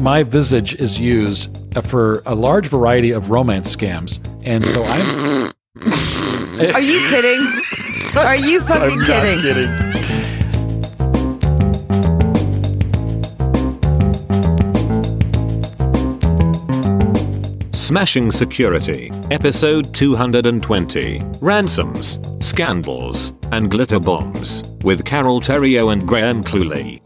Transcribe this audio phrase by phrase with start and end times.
[0.00, 5.52] my visage is used uh, for a large variety of romance scams, and so I'm.
[6.74, 7.62] Are you kidding?
[8.16, 9.36] Are you fucking I'm kidding?
[9.36, 9.90] Not kidding.
[17.72, 27.00] Smashing Security, Episode 220 Ransoms, Scandals, and Glitter Bombs, with Carole Theriault and Graham Cluley.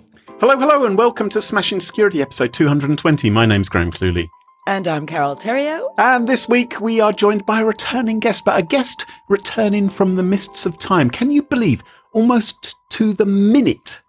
[0.47, 3.31] Hello, hello, and welcome to Smashing Security episode 220.
[3.31, 4.29] My name's Graham Cluley.
[4.67, 5.95] And I'm Carole Theriault.
[5.97, 10.17] And this week we are joined by a returning guest, but a guest returning from
[10.17, 11.09] the mists of time.
[11.09, 11.83] Can you believe?
[12.13, 14.03] Almost to the minute.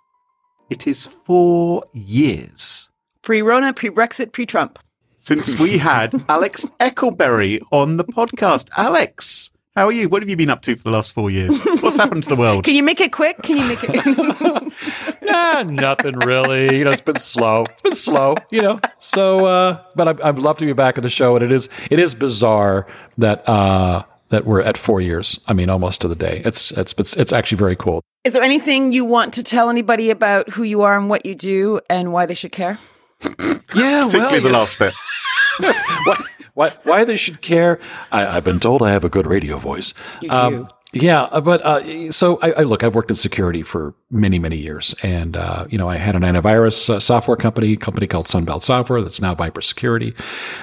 [0.70, 2.89] It is four years
[3.22, 4.77] Pre Rona, pre Brexit, pre Trump.
[5.16, 8.67] since we had Alex Eckelberry on the podcast.
[8.75, 10.07] Alex, how are you?
[10.07, 11.61] What have you been up to for the last four years?
[11.81, 12.63] What's happened to the world?
[12.63, 13.41] Can you make it quick?
[13.43, 14.73] Can you make it?
[15.21, 16.77] Nah, nothing really.
[16.77, 17.66] You know, it's been slow.
[17.71, 18.35] It's been slow.
[18.52, 21.44] You know, so uh, but I, I'd love to be back on the show, and
[21.44, 25.39] it is it is bizarre that uh, that we're at four years.
[25.47, 26.41] I mean, almost to the day.
[26.45, 28.02] It's it's it's, it's actually very cool.
[28.23, 31.35] Is there anything you want to tell anybody about who you are and what you
[31.35, 32.80] do and why they should care?
[33.75, 34.94] Yeah, Particularly the last bit.
[35.59, 36.23] why,
[36.56, 37.80] why, why they should care?
[38.11, 39.94] I, I've been told I have a good radio voice.
[40.22, 40.67] You Um, do.
[40.94, 42.81] Yeah, uh, but uh, so I, I look.
[42.81, 46.22] I've worked in security for many, many years, and uh, you know, I had an
[46.22, 50.14] antivirus uh, software company, a company called Sunbelt Software, that's now VIPRE Security.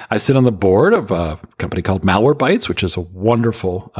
[0.09, 3.91] I sit on the board of a company called Malwarebytes, which is a wonderful.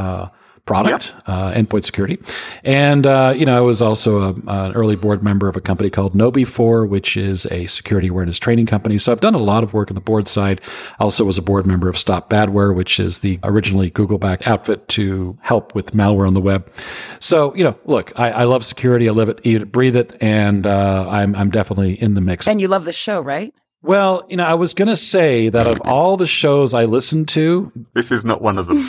[0.66, 2.18] Product, uh, endpoint security.
[2.62, 5.90] And, uh, you know, I was also a, an early board member of a company
[5.90, 8.96] called KnowBe4, which is a security awareness training company.
[8.96, 10.62] So I've done a lot of work on the board side.
[10.98, 14.46] I also was a board member of Stop Badware, which is the originally Google back
[14.48, 16.66] outfit to help with malware on the web.
[17.20, 19.06] So, you know, look, I, I love security.
[19.06, 20.16] I live it, eat it, breathe it.
[20.22, 22.48] And, uh, I'm, I'm definitely in the mix.
[22.48, 23.54] And you love the show, right?
[23.84, 27.26] Well, you know, I was going to say that of all the shows I listen
[27.26, 28.78] to, This is not one of them.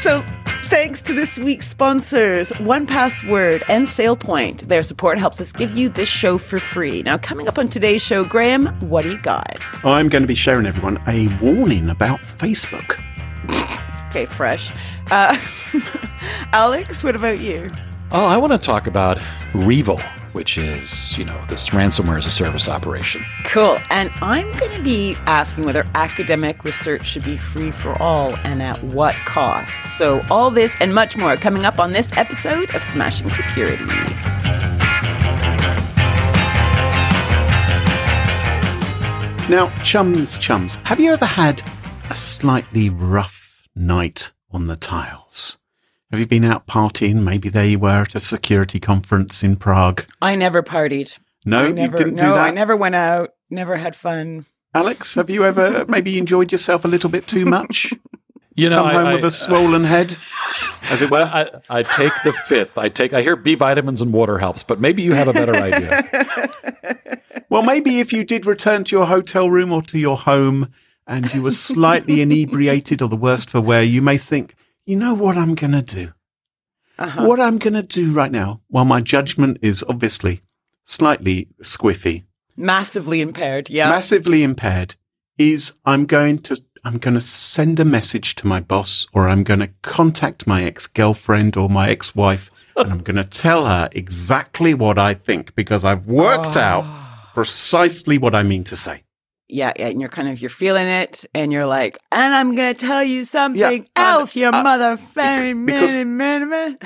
[0.00, 0.24] So,
[0.70, 4.60] thanks to this week's sponsors, 1Password and SailPoint.
[4.68, 7.02] Their support helps us give you this show for free.
[7.02, 9.58] Now, coming up on today's show, Graham, what do you got?
[9.84, 12.98] I'm going to be sharing everyone a warning about Facebook.
[14.08, 14.72] Okay, fresh.
[15.10, 15.38] Uh,
[16.52, 17.70] Alex, what about you?
[18.12, 19.18] Oh, I want to talk about
[19.52, 20.02] Revil,
[20.32, 23.24] which is, you know, this ransomware as a service operation.
[23.44, 23.78] Cool.
[23.90, 28.62] And I'm going to be asking whether academic research should be free for all and
[28.62, 29.84] at what cost.
[29.84, 33.84] So, all this and much more coming up on this episode of Smashing Security.
[39.50, 41.60] Now, chums, chums, have you ever had
[42.08, 45.58] a slightly rough night on the tiles?
[46.10, 47.22] Have you been out partying?
[47.22, 50.04] Maybe there you were at a security conference in Prague.
[50.20, 51.16] I never partied.
[51.44, 52.48] No, I never, you didn't no, do that.
[52.48, 54.46] I never went out, never had fun.
[54.74, 57.92] Alex, have you ever maybe enjoyed yourself a little bit too much?
[58.56, 60.14] You know, Come home with a swollen head,
[60.90, 61.22] as it were.
[61.32, 62.76] I, I take the fifth.
[62.76, 63.14] I take.
[63.14, 66.02] I hear B vitamins and water helps, but maybe you have a better idea.
[67.50, 70.72] Well, maybe if you did return to your hotel room or to your home
[71.06, 74.54] and you were slightly inebriated or the worst for wear, you may think,
[74.90, 76.12] you know what I'm going to do?
[76.98, 77.24] Uh-huh.
[77.24, 80.42] What I'm going to do right now, while my judgment is obviously
[80.82, 82.24] slightly squiffy,
[82.56, 83.70] Massively impaired.
[83.70, 83.88] Yeah.
[83.88, 84.96] massively impaired,
[85.38, 89.44] is I'm going to I'm going to send a message to my boss or I'm
[89.44, 94.74] going to contact my ex-girlfriend or my ex-wife and I'm going to tell her exactly
[94.74, 96.84] what I think because I've worked out
[97.32, 99.04] precisely what I mean to say.
[99.48, 99.88] yeah, yeah.
[99.88, 103.02] And you're kind of, you're feeling it and you're like, and I'm going to tell
[103.02, 105.96] you something and, else, you uh, mother because-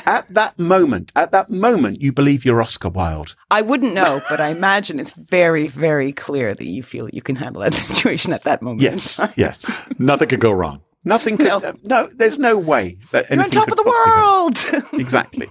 [0.06, 3.34] At that moment, at that moment, you believe you're Oscar Wilde.
[3.50, 7.36] I wouldn't know, but I imagine it's very, very clear that you feel you can
[7.36, 8.82] handle that situation at that moment.
[8.82, 9.70] Yes, yes.
[9.98, 10.80] Nothing could go wrong.
[11.06, 11.48] Nothing could.
[11.48, 11.74] No.
[11.82, 14.58] No, there's no way that You're on top of the go- world.
[15.00, 15.48] Exactly.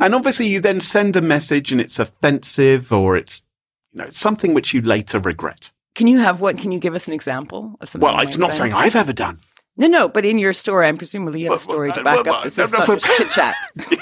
[0.00, 3.42] and obviously, you then send a message, and it's offensive, or it's
[3.92, 5.70] you know something which you later regret.
[5.94, 6.56] can you have one?
[6.56, 8.04] Can you give us an example of something?
[8.04, 8.58] Well, it's not say?
[8.58, 9.38] something I've ever done.
[9.78, 12.36] No, no, but in your story, I'm presumably you have a story to back Well,
[12.36, 12.44] up.
[12.44, 13.54] This well, is no, not no, just chit chat.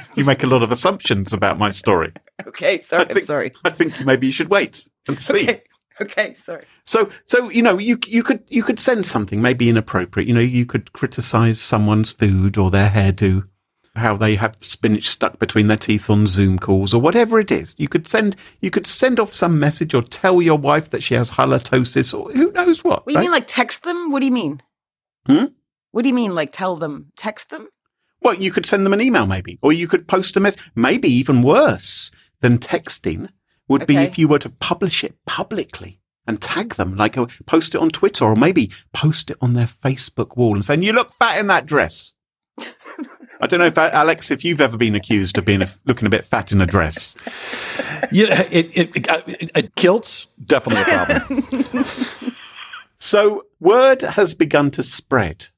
[0.14, 2.12] You make a lot of assumptions about my story.
[2.46, 3.02] Okay, sorry.
[3.02, 3.52] I think, I'm sorry.
[3.64, 5.44] I think maybe you should wait and see.
[5.44, 5.62] Okay,
[6.00, 6.64] okay, sorry.
[6.84, 10.28] So, so you know, you you could you could send something maybe inappropriate.
[10.28, 13.48] You know, you could criticize someone's food or their hairdo,
[13.94, 17.74] how they have spinach stuck between their teeth on Zoom calls or whatever it is.
[17.78, 21.14] You could send you could send off some message or tell your wife that she
[21.14, 23.06] has halitosis or who knows what.
[23.06, 23.22] What do you right?
[23.22, 24.10] mean, like text them?
[24.10, 24.60] What do you mean?
[25.26, 25.46] Hmm?
[25.94, 27.68] What do you mean, like tell them, text them?
[28.20, 30.60] Well, you could send them an email maybe, or you could post a message.
[30.74, 32.10] Maybe even worse
[32.40, 33.28] than texting.
[33.68, 37.76] would be if you were to publish it publicly and tag them, like uh, post
[37.76, 41.12] it on Twitter or maybe post it on their Facebook wall and saying, you look
[41.12, 42.12] fat in that dress.
[43.40, 46.06] I don't know if, uh, Alex, if you've ever been accused of being a, looking
[46.06, 47.14] a bit fat in a dress.
[48.12, 51.86] Yeah, it, it, it, it, it kilts definitely a problem.
[52.96, 55.48] So, word has begun to spread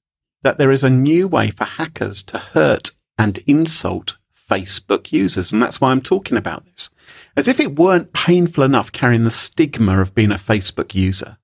[0.47, 4.15] that there is a new way for hackers to hurt and insult
[4.49, 5.53] Facebook users.
[5.53, 6.89] And that's why I'm talking about this.
[7.37, 11.39] As if it weren't painful enough carrying the stigma of being a Facebook user.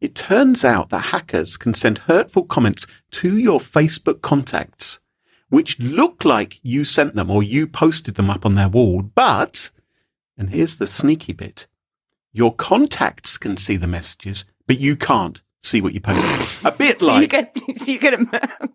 [0.00, 5.00] It turns out that hackers can send hurtful comments to your Facebook contacts,
[5.48, 9.02] which look like you sent them or you posted them up on their wall.
[9.02, 9.72] But,
[10.38, 11.66] and here's the sneaky bit,
[12.32, 16.64] your contacts can see the messages, but you can't see what you posted.
[16.64, 18.70] A bit So you like get, so you get a,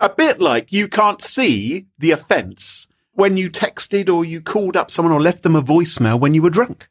[0.00, 4.90] a bit like you can't see the offence when you texted or you called up
[4.90, 6.88] someone or left them a voicemail when you were drunk,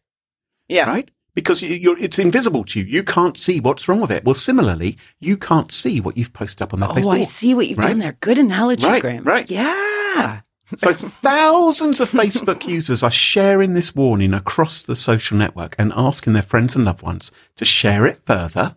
[0.67, 0.85] yeah.
[0.87, 1.09] right?
[1.33, 2.85] Because you- you're, it's invisible to you.
[2.85, 4.23] You can't see what's wrong with it.
[4.25, 7.13] Well, similarly, you can't see what you've posted up on their Oh, Facebook.
[7.17, 7.87] I see what you've Right?
[7.89, 8.17] done there.
[8.19, 9.23] Good analogy, Right, Graham.
[9.23, 9.49] right.
[9.49, 10.41] Yeah.
[10.75, 16.33] So thousands of Facebook users are sharing this warning across the social network and asking
[16.33, 18.75] their friends and loved ones to share it further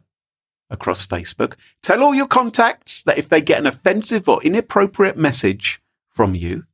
[0.70, 1.54] across Facebook.
[1.82, 6.64] Tell all your contacts that if they get an offensive or inappropriate message from you,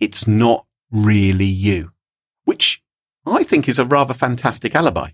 [0.00, 1.92] it's not really you,
[2.44, 2.82] which
[3.24, 5.10] I think is a rather fantastic alibi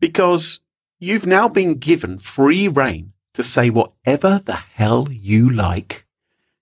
[0.00, 0.60] because
[0.98, 6.06] you've now been given free reign to say whatever the hell you like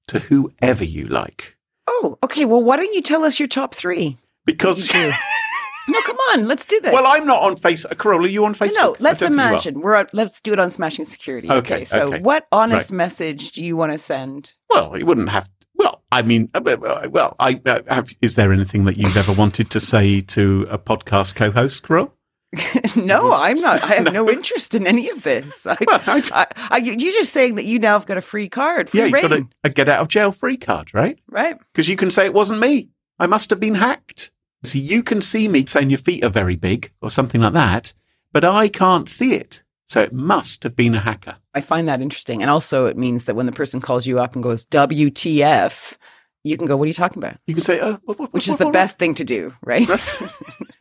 [0.09, 1.57] to whoever you like.
[1.87, 2.45] Oh, okay.
[2.45, 4.19] Well, why don't you tell us your top three?
[4.45, 4.93] Because
[5.89, 6.47] No, come on.
[6.47, 6.93] Let's do this.
[6.93, 7.99] well, I'm not on Facebook.
[7.99, 8.77] Carole, are you on Facebook?
[8.77, 9.49] No, let's don't think you are.
[9.51, 11.51] imagine we're on, let's do it on smashing security.
[11.51, 12.21] Okay, So, okay.
[12.21, 12.97] what honest Right.
[12.99, 14.55] message do you want to send?
[14.71, 15.51] Well, you wouldn't have.
[15.75, 18.11] Well, I mean, uh, uh, well, I uh, have.
[18.23, 22.15] Is there anything that you've ever wanted to say to a podcast co-host, Carole?
[22.97, 23.83] no, I'm not.
[23.83, 25.67] I have no, interest in any of this.
[25.67, 26.01] I, Well,
[26.33, 29.07] I- I, you're just saying that you now have got a free card, free yeah,
[29.07, 31.19] you've got a, a get out of jail free card, right?
[31.29, 31.57] right?
[31.73, 32.91] Because you can say it wasn't me.
[33.19, 34.31] I must have been hacked.
[34.65, 37.93] See, you can see me saying your feet are very big or something like that,
[38.33, 39.63] but I can't see it.
[39.87, 41.37] So it must have been a hacker.
[41.55, 44.35] I find that interesting, and also it means that when the person calls you up
[44.35, 45.97] and goes WTF,
[46.45, 48.47] you can go, "What are you talking about?" You can say, oh, what, what, Which
[48.47, 49.87] is what- the what- best thing to do, right?
[49.89, 50.01] what?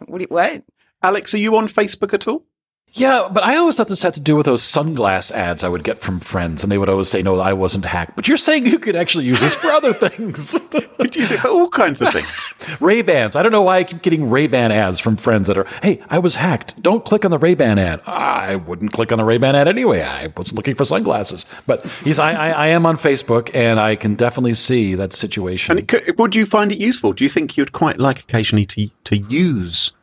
[0.08, 0.64] Do you, what?
[1.04, 2.46] Alex, are you on Facebook at all?
[2.94, 5.86] Yeah, but I always thought this had to do with those sunglass ads I would
[5.86, 8.66] get from friends, and they would always say, "No, I wasn't hacked." But you're saying
[8.66, 10.60] you could actually use this for other things.
[10.98, 12.50] Could use it for all kinds of things.
[12.82, 13.38] Ray Bans.
[13.38, 16.02] I don't know why I keep getting Ray Ban ads from friends that are, "Hey,
[16.10, 16.82] I was hacked.
[16.82, 19.70] Don't click on the Ray Ban ad." I wouldn't click on the Ray Ban ad
[19.70, 20.02] anyway.
[20.02, 21.46] I was looking for sunglasses.
[21.66, 25.78] But he's, I, I, I am on Facebook, and I can definitely see that situation.
[25.78, 27.14] And could, would you find it useful?
[27.14, 29.94] Do you think you'd quite like occasionally to to use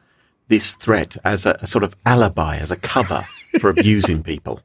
[0.49, 3.27] this threat as a, a sort of alibi, as a cover
[3.61, 4.63] for abusing people?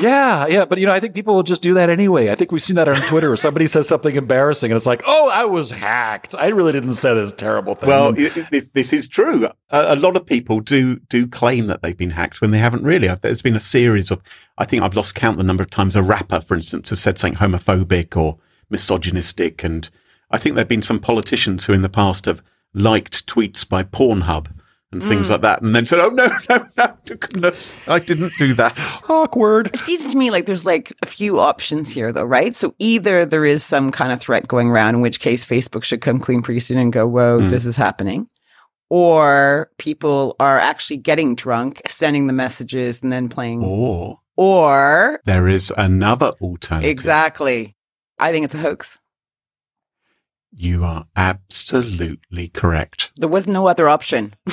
[0.00, 2.30] Yeah, yeah, but you know, I think people will just do that anyway.
[2.30, 5.02] I think we've seen that on Twitter where somebody says something embarrassing and it's like,
[5.06, 6.34] "Oh, I was hacked.
[6.34, 9.46] I really didn't say this terrible thing." Well, this is true.
[9.70, 12.82] A, a lot of people do do claim that they've been hacked when they haven't
[12.82, 13.08] really.
[13.22, 14.20] There's been a series of,
[14.58, 17.18] I think I've lost count the number of times a rapper, for instance, has said
[17.18, 18.36] something homophobic or
[18.68, 19.88] misogynistic, and
[20.30, 22.42] I think there've been some politicians who in the past have
[22.74, 24.48] liked tweets by Pornhub
[24.92, 26.94] and things like that, and then said, "Oh no, no, no,
[27.34, 27.52] no
[27.88, 29.68] I didn't do that." awkward.
[29.74, 32.54] It seems to me like there's like a few options here, though, right?
[32.54, 36.00] So either there is some kind of threat going around, in which case Facebook should
[36.02, 37.50] come clean pretty soon and go, "Whoa, Mm.
[37.50, 38.28] this is happening,"
[38.90, 45.48] or people are actually getting drunk, sending the messages, and then playing, Or or there
[45.48, 46.90] is another alternative.
[46.90, 47.76] exactly.
[48.18, 48.98] I think it's a hoax.
[50.54, 53.10] You are absolutely correct.
[53.16, 54.34] There was no other option.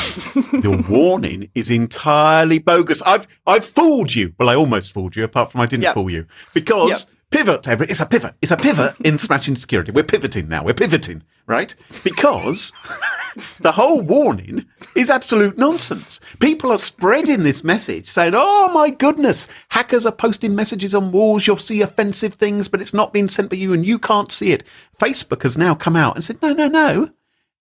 [0.59, 3.01] The warning is entirely bogus.
[3.03, 4.33] I've I've fooled you.
[4.37, 5.93] Well, I almost fooled you, apart from I didn't Yep.
[5.93, 6.25] fool you.
[6.53, 8.35] Because pivot, Everett, it's a pivot.
[8.41, 9.91] It's a pivot in smashing security.
[9.91, 10.63] We're pivoting now.
[10.63, 11.73] We're pivoting, right?
[12.03, 12.71] Because
[13.59, 16.19] the whole warning is absolute nonsense.
[16.39, 21.47] People are spreading this message saying, Oh my goodness, hackers are posting messages on walls.
[21.47, 24.51] You'll see offensive things, but it's not being sent by you and you can't see
[24.51, 24.63] it.
[24.99, 27.09] Facebook has now come out and said, No, no, no.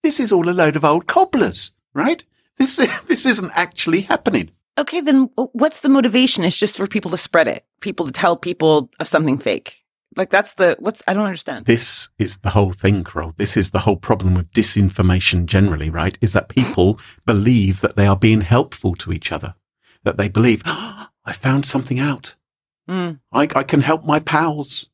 [0.02, 2.24] This is all a load of old cobblers, right?
[2.56, 4.50] This, this isn't actually happening.
[4.78, 6.44] Okay, then what's the motivation?
[6.44, 9.78] It's just for people to spread it, people to tell people of something fake.
[10.16, 11.66] Like that's the what's I don't understand.
[11.66, 13.34] This is the whole thing, Carole.
[13.36, 16.16] This is the whole problem with disinformation generally, right?
[16.20, 19.54] Is that people believe that they are being helpful to each other.
[20.04, 22.36] That they believe, "Ah, I found something out.
[22.88, 23.20] Mm.
[23.32, 24.88] I, I can help my pals.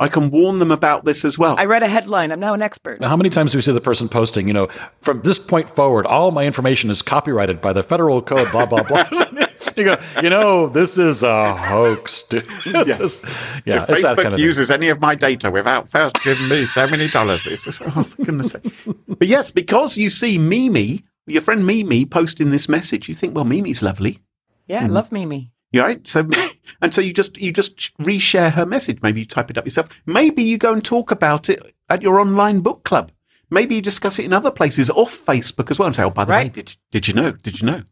[0.00, 1.56] I can warn them about this as well.
[1.58, 2.32] I read a headline.
[2.32, 3.00] I'm now an expert.
[3.00, 4.68] Now, How many times do we see the person posting, you know,
[5.02, 8.82] from this point forward, all my information is copyrighted by the federal code, blah, blah,
[8.82, 9.04] blah.
[9.76, 12.22] you go, you know, this is a hoax.
[12.22, 12.46] Dude.
[12.64, 13.22] Yes.
[13.66, 13.82] yeah.
[13.82, 14.40] if it's that Facebook kind of thing.
[14.40, 18.02] uses any of my data without first giving me so many dollars, it's just, oh,
[18.02, 18.72] for goodness sake.
[19.06, 23.44] But yes, because you see Mimi, your friend Mimi posting this message, you think, well,
[23.44, 24.20] Mimi's lovely.
[24.66, 24.92] Yeah, I hmm.
[24.92, 25.52] love Mimi.
[25.72, 26.06] Right?
[26.06, 26.28] So,
[26.82, 28.98] and so you just you just reshare her message.
[29.02, 29.88] Maybe you type it up yourself.
[30.06, 33.12] Maybe you go and talk about it at your online book club.
[33.50, 36.24] Maybe you discuss it in other places off Facebook as well, and say, "Oh, by
[36.24, 37.32] the way, did did you know?
[37.32, 37.82] Did you know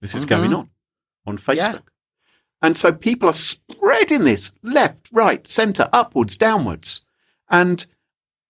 [0.00, 0.58] this is going Mhm.
[0.58, 0.70] on
[1.26, 1.82] on Facebook?"
[2.62, 7.02] And so people are spreading this left, right, centre, upwards, downwards,
[7.50, 7.84] and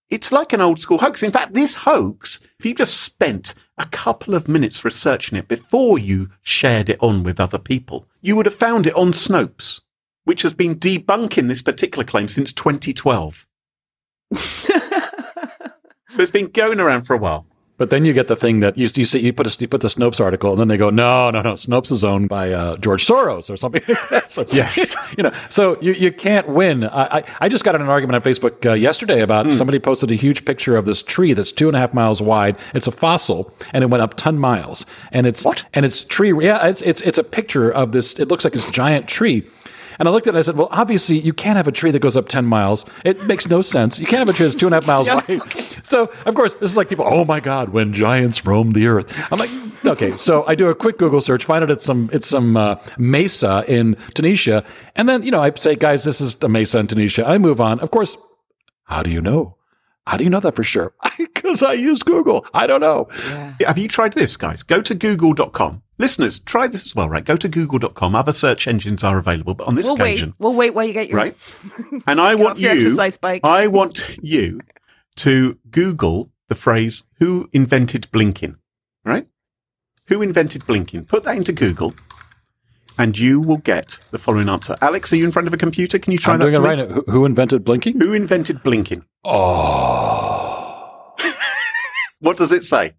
[0.08, 1.22] it's like an old school hoax.
[1.22, 5.98] In fact, this hoax, if you just spent a couple of minutes researching it before
[5.98, 9.80] you shared it on with other people, you would have found it on Snopes,
[10.24, 13.46] which has been debunking this particular claim since 2012.
[14.34, 14.70] so
[16.18, 17.46] it's been going around for a while.
[17.76, 19.80] But then you get the thing that you, you see, you put a, you put
[19.80, 22.76] the Snopes article, and then they go, no, no, no, Snopes is owned by uh,
[22.76, 23.82] George Soros or something.
[24.28, 24.94] so, Yes.
[25.18, 26.84] you know, so you, you can't win.
[26.84, 30.12] I, I, I just got in an argument on Facebook uh, yesterday about somebody posted
[30.12, 32.56] a huge picture of this tree that's two and a half miles wide.
[32.74, 34.86] It's a fossil, and it went up ten miles.
[35.10, 35.64] And it's What?
[35.74, 36.32] And it's tree.
[36.44, 38.18] Yeah, it's it's it's a picture of this.
[38.20, 39.48] It looks like this giant tree.
[39.98, 41.90] And I looked at it and I said, well, obviously, you can't have a tree
[41.90, 42.84] that goes up 10 miles.
[43.04, 43.98] It makes no sense.
[43.98, 45.40] You can't have a tree that's two and a half miles wide.
[45.86, 49.12] So, of course, this is like people, oh my God, when giants roam the earth.
[49.32, 49.50] I'm like,
[49.84, 50.16] okay.
[50.16, 53.64] So I do a quick Google search, find out it's some, it's some uh, mesa
[53.68, 54.64] in Tunisia.
[54.96, 57.26] And then, you know, I say, guys, this is a mesa in Tunisia.
[57.26, 57.80] I move on.
[57.80, 58.16] Of course,
[58.84, 59.56] how do you know?
[60.06, 60.94] How do you know that for sure?
[61.44, 62.46] Because I used Google.
[62.54, 63.06] I don't know.
[63.28, 63.54] Yeah.
[63.66, 64.62] Have you tried this, guys?
[64.62, 65.82] Go to google.com.
[65.99, 67.25] Listeners, try this as well, right?
[67.25, 68.14] Go to google.com.
[68.14, 70.12] Other search engines are available, but on this We'll wait.
[70.12, 71.37] occasion, We'll wait while you get your right?
[72.06, 73.42] And I want you, exercise bike.
[73.44, 74.61] I want you
[75.16, 78.56] to Google the phrase "Who invented blinking?"
[79.04, 79.28] Right?
[80.08, 81.04] Who invented blinking?
[81.04, 81.94] Put that into Google,
[82.98, 84.76] and you will get the following answer.
[84.80, 85.98] Alex, are you in front of a computer?
[85.98, 86.82] Can you try I'm that doing it for me?
[86.94, 86.94] now.
[87.06, 88.00] Who, who invented blinking?
[88.00, 89.04] Who invented blinking?
[89.24, 91.14] Oh.
[92.20, 92.94] What does it say?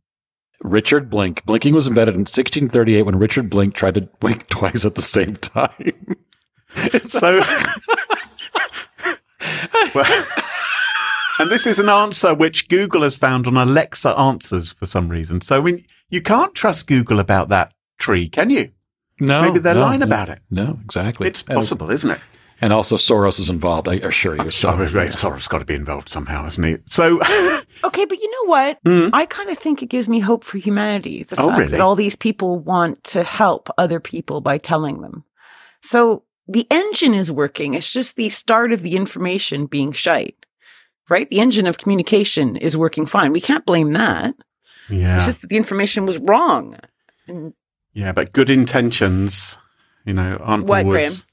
[0.61, 1.43] Richard Blink.
[1.45, 5.35] Blinking was invented in 1638 when Richard Blink tried to blink twice at the same
[5.37, 6.15] time.
[7.03, 7.41] So,
[9.95, 10.25] well,
[11.39, 15.39] and this is an answer which Google has found on Alexa Answers for some reason.
[15.39, 18.71] So, I mean, you can't trust Google about that tree, can you?
[19.19, 20.05] No, Maybe they're no, lying no.
[20.05, 20.39] about it.
[20.51, 21.27] No, exactly.
[21.27, 22.19] It's And- possible, isn't it?
[22.61, 23.87] And, also Soros is involved.
[23.89, 24.49] I assure you.
[24.49, 26.77] So, Soros got to be involved somehow, hasn't he?
[26.85, 27.19] So,
[27.83, 28.83] Okay, but you know what?
[28.85, 29.09] Mm.
[29.11, 31.23] I kind of think it gives me hope for humanity.
[31.23, 31.71] The Oh, fact really?
[31.71, 35.25] that all these people want to help other people by telling them.
[35.81, 37.73] So the engine is working.
[37.73, 40.45] It's just the start of the information being shite,
[41.09, 41.29] right?
[41.29, 43.33] The engine of communication is working fine.
[43.33, 44.33] We can't blame that.
[44.89, 45.17] Yeah.
[45.17, 46.77] It's just that the information was wrong.
[47.27, 47.53] And
[47.95, 49.57] yeah, but good intentions,
[50.05, 51.25] you know, aren't What, always.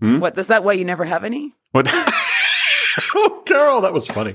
[0.00, 0.18] Hmm?
[0.34, 0.64] does that?
[0.64, 1.54] Why you never have any?
[1.72, 1.86] What?
[3.14, 4.34] oh, Carole, that was funny.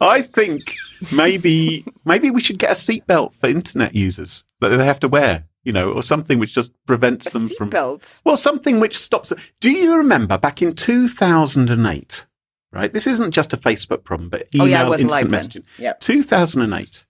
[0.00, 0.74] I think
[1.12, 5.44] maybe maybe we should get a seatbelt for internet users that they have to wear,
[5.64, 7.70] you know, or something which just prevents A them from.
[7.70, 8.20] seatbelt.
[8.24, 9.32] Well, something which stops.
[9.60, 12.26] Do you remember back in 2008?
[12.72, 15.62] Right, this isn't just a Facebook problem, but email Oh yeah, instant messaging.
[15.78, 16.00] Yep.
[16.00, 17.06] 2008,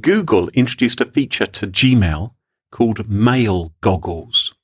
[0.00, 2.32] Google introduced a feature to Gmail
[2.70, 4.54] called Mail Goggles.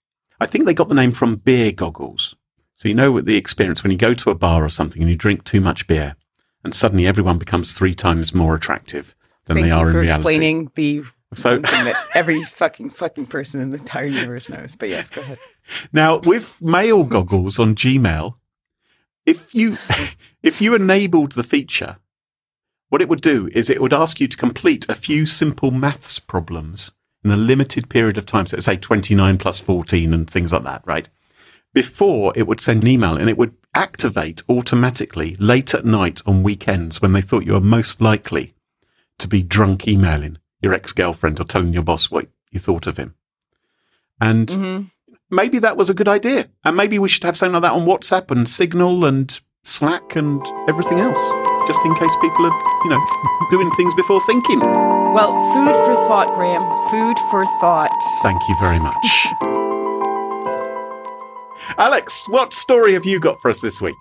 [0.41, 2.35] I think they got the name from beer goggles.
[2.75, 5.11] So you know what the experience when you go to a bar or something and
[5.11, 6.15] you drink too much beer,
[6.63, 9.15] and suddenly everyone becomes three times more attractive
[9.47, 10.15] than Thank they are in reality.
[10.15, 14.77] explaining the So- that every fucking fucking person in the entire universe knows.
[14.77, 15.39] But yes, go ahead.
[15.93, 18.35] Now, with mail goggles on Gmail,
[19.25, 19.79] if you
[20.43, 21.97] if you enabled the feature,
[22.91, 26.19] what it would do is it would ask you to complete a few simple maths
[26.21, 26.93] problems
[27.27, 28.47] in a limited period of time.
[28.47, 31.09] So, say twenty nine plus fourteen and things like that, right?
[31.75, 36.43] Before it would send an email, and it would activate automatically late at night on
[36.43, 38.55] weekends when they thought you were most likely
[39.19, 42.97] to be drunk emailing your ex girlfriend or telling your boss what you thought of
[42.97, 43.15] him.
[44.21, 44.83] And hmm
[45.31, 46.49] maybe that was a good idea.
[46.65, 50.45] And maybe we should have something like that on WhatsApp and Signal and Slack and
[50.69, 53.05] everything else, just in case people are, you know,
[53.51, 54.61] doing things before thinking.
[55.15, 56.63] Well, food for thought, Graham.
[56.91, 57.91] Food for thought.
[58.23, 59.27] Thank you very much.
[61.79, 63.97] Alex, what story have you got for us this week?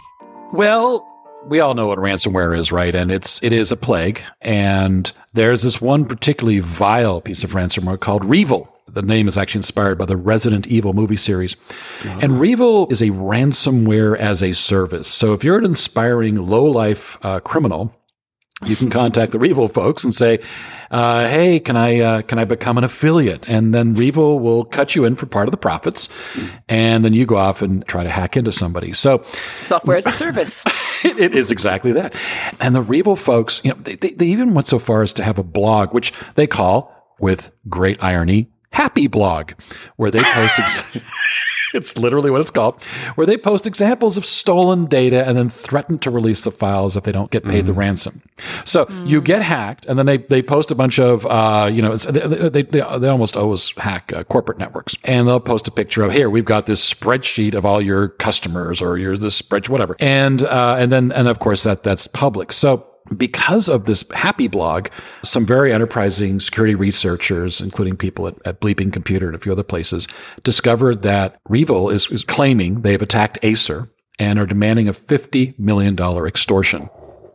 [0.53, 1.05] Well,
[1.45, 2.93] we all know what ransomware is, right?
[2.95, 4.21] And it's it is a plague.
[4.41, 8.67] And there's this one particularly vile piece of ransomware called Revil.
[8.88, 11.55] The name is actually inspired by the Resident Evil movie series.
[12.03, 15.07] And REvil is a ransomware as a service.
[15.07, 17.93] So if you're an inspiring low life uh, criminal,
[18.63, 20.39] you can contact the REvil folks and say,
[20.89, 24.95] uh, "Hey, can I uh, can I become an affiliate?" And then REvil will cut
[24.95, 26.07] you in for part of the profits,
[26.69, 28.93] and then you go off and try to hack into somebody.
[28.93, 29.24] So
[29.62, 30.63] Software as a service.
[31.03, 32.15] it, is exactly that.
[32.62, 35.24] And the REvil folks, you know, they, they, they even went so far as to
[35.24, 39.51] have a blog, which they call, with great irony, Happy Blog,
[39.97, 40.59] where they post.
[40.59, 41.00] Ex-
[41.75, 42.84] it's literally what it's called,
[43.15, 47.03] where they post examples of stolen data and then threaten to release the files if
[47.03, 48.22] they don't get paid the ransom.
[48.65, 51.91] So you get hacked, and then they, they post a bunch of, uh, you know,
[51.94, 55.72] it's, they, they, they, they almost always hack uh, corporate networks, and they'll post a
[55.72, 59.70] picture of here we've got this spreadsheet of all your customers or your this spreadsheet
[59.70, 62.51] whatever, and uh, and then and of course that that's public.
[62.51, 64.88] So because of this happy blog,
[65.24, 69.63] some very enterprising security researchers, including people at, at Bleeping Computer and a few other
[69.63, 70.07] places,
[70.43, 75.97] discovered that REvil is, is claiming they've attacked Acer and are demanding a $50 million
[76.25, 76.89] extortion.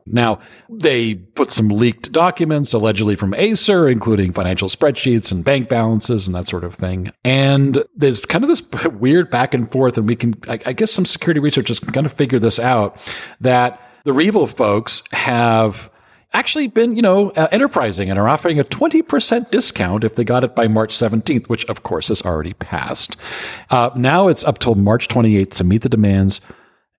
[0.06, 6.26] Now, they put some leaked documents allegedly from Acer, including financial spreadsheets and bank balances
[6.26, 7.12] and that sort of thing.
[7.24, 8.62] And there's kind of this
[8.92, 12.06] weird back and forth, and we can, I, I guess some security researchers can kind
[12.06, 12.96] of figure this out
[13.40, 15.90] that the REvil folks have
[16.32, 20.44] actually been, you know, uh, enterprising and are offering a 20% discount if they got
[20.44, 23.16] it by March 17th, which of course has already passed.
[23.70, 26.40] Uh, now it's up till March 28th to meet the demands.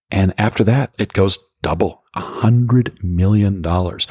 [0.09, 4.07] And after that, it goes double a hundred million dollars.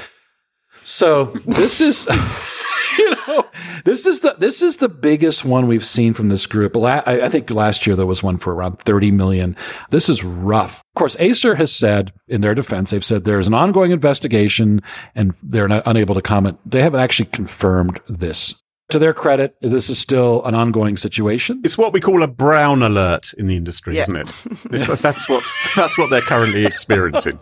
[0.85, 2.07] So this is,
[2.99, 3.40] you know,
[3.85, 6.77] this is the this is the biggest one we've seen from this group.
[6.77, 9.57] La- I, I think last year there was one for around thirty million.
[9.91, 10.79] This is rough.
[10.95, 14.83] Of course, Acer has said in their defense, they've said there is an ongoing investigation,
[15.15, 16.59] and they're not unable to comment.
[16.67, 18.55] They haven't actually confirmed this.
[18.91, 21.61] To their credit, this is still an ongoing situation.
[21.63, 24.03] It's what we call a brown alert in the industry, Yeah.
[24.03, 24.29] isn't it?
[24.73, 25.45] It's, that's what
[25.77, 27.39] that's what they're currently experiencing.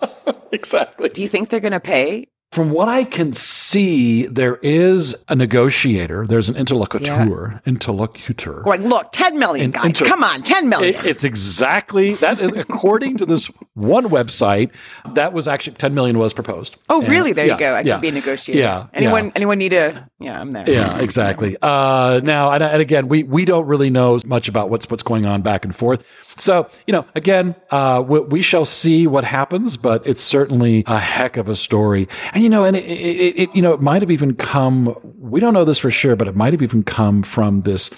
[0.52, 1.08] exactly.
[1.08, 2.28] Do you think they're going to pay?
[2.52, 6.26] From what I can see, there is a negotiator.
[6.26, 7.60] There's an interlocutor.
[7.66, 8.62] Interlocutor.
[8.64, 9.98] Going, look, 10 million, And- guys.
[9.98, 10.94] to- Come on, 10 million.
[10.94, 14.70] It- it's exactly that is according to this one website
[15.14, 16.76] that was actually 10 million was proposed.
[16.88, 17.34] oh, And- really?
[17.34, 17.74] There yeah, you go.
[17.74, 18.58] I yeah, could be a negotiator.
[18.60, 18.86] Yeah.
[18.94, 19.32] Anyone, yeah.
[19.36, 20.64] anyone need a, yeah, I'm there.
[20.66, 21.54] Yeah, exactly.
[21.60, 25.26] Uh, now, and, and again, we, we don't really know much about what's what's going
[25.26, 26.02] on back and forth.
[26.38, 30.98] So, you know, again, uh, we, we shall see what happens, but it's certainly a
[30.98, 32.08] heck of a story.
[32.38, 34.96] You know, and it, it, it you know, it might have even come.
[35.18, 37.90] We don't know this for sure, but it might have even come from this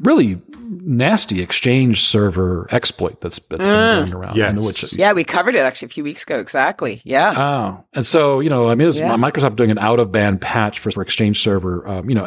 [0.00, 0.40] really
[0.84, 4.36] nasty exchange server exploit that's that's been going around.
[4.36, 4.66] Yes.
[4.66, 6.38] Which, Yeah, we covered it actually a few weeks ago.
[6.38, 7.00] Exactly.
[7.04, 7.32] Yeah.
[7.36, 9.14] Oh, and so you know, I mean, it's Yeah.
[9.16, 11.86] Microsoft doing an out of band patch for, for Exchange Server.
[11.88, 12.24] Um, you know,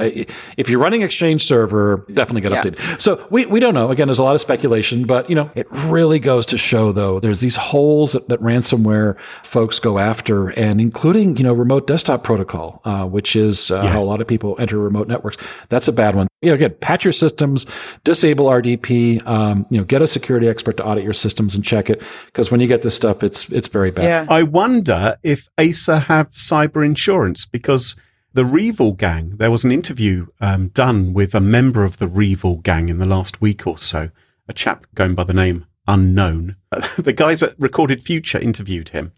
[0.57, 2.63] if you're running Exchange Server, definitely get Yeah.
[2.63, 3.01] updated.
[3.01, 3.89] So we we don't know.
[3.91, 7.19] Again, there's a lot of speculation, but you know, it really goes to show though
[7.19, 12.23] there's these holes that, that ransomware folks go after, and including you know remote desktop
[12.23, 15.37] protocol, uh, which is uh, how a lot of people enter remote networks.
[15.69, 16.27] That's a bad one.
[16.41, 17.65] You know, again, patch your systems,
[18.03, 19.25] disable RDP.
[19.27, 22.49] Um, you know, get a security expert to audit your systems and check it because
[22.49, 24.05] when you get this stuff, it's it's very bad.
[24.05, 24.25] yeah.
[24.29, 27.97] I wonder if Acer have cyber insurance because
[28.33, 32.61] the Revil gang, there was an interview um, done with a member of the Revil
[32.61, 34.09] gang in the last week or so,
[34.47, 36.55] a chap going by the name Unknown.
[36.97, 39.11] the guys at Recorded Future interviewed him.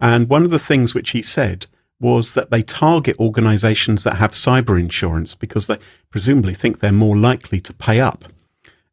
[0.00, 1.66] And one of the things which he said
[2.00, 5.78] was that they target organizations that have cyber insurance because they
[6.10, 8.24] presumably think they're more likely to pay up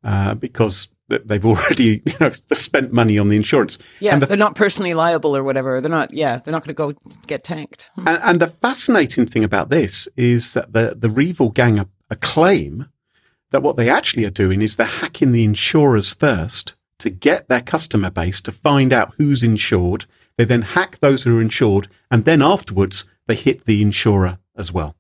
[0.04, 3.78] uh, because they've already you know, spent money on the insurance.
[4.00, 4.14] Yeah.
[4.14, 5.82] And the they're not personally liable or whatever.
[5.82, 7.90] They're not, yeah, they're not going to go get tanked.
[7.96, 8.08] Hmm.
[8.08, 12.88] And, and the fascinating thing about this is that the, the Revil gang a claim
[13.52, 17.62] that what they actually are doing is they're hacking the insurers first to get their
[17.62, 20.06] customer base to find out who's insured.
[20.42, 24.72] They then hack those who are insured, and then afterwards they hit the insurer as
[24.72, 24.96] well.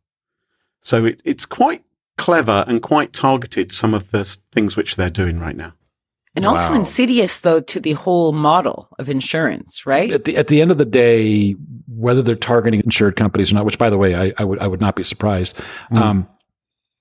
[0.84, 1.84] So it, it's quite
[2.15, 4.23] clever and quite targeted, some of the
[4.54, 5.73] things which they're doing right now.
[6.36, 6.75] And also Wow.
[6.75, 10.12] insidious, though, to the whole model of insurance, right?
[10.12, 11.54] at the at the end of the day,
[11.88, 14.67] whether they're targeting insured companies or not, which by the way, I, I would I
[14.67, 15.58] would not be surprised.
[15.89, 16.27] Um,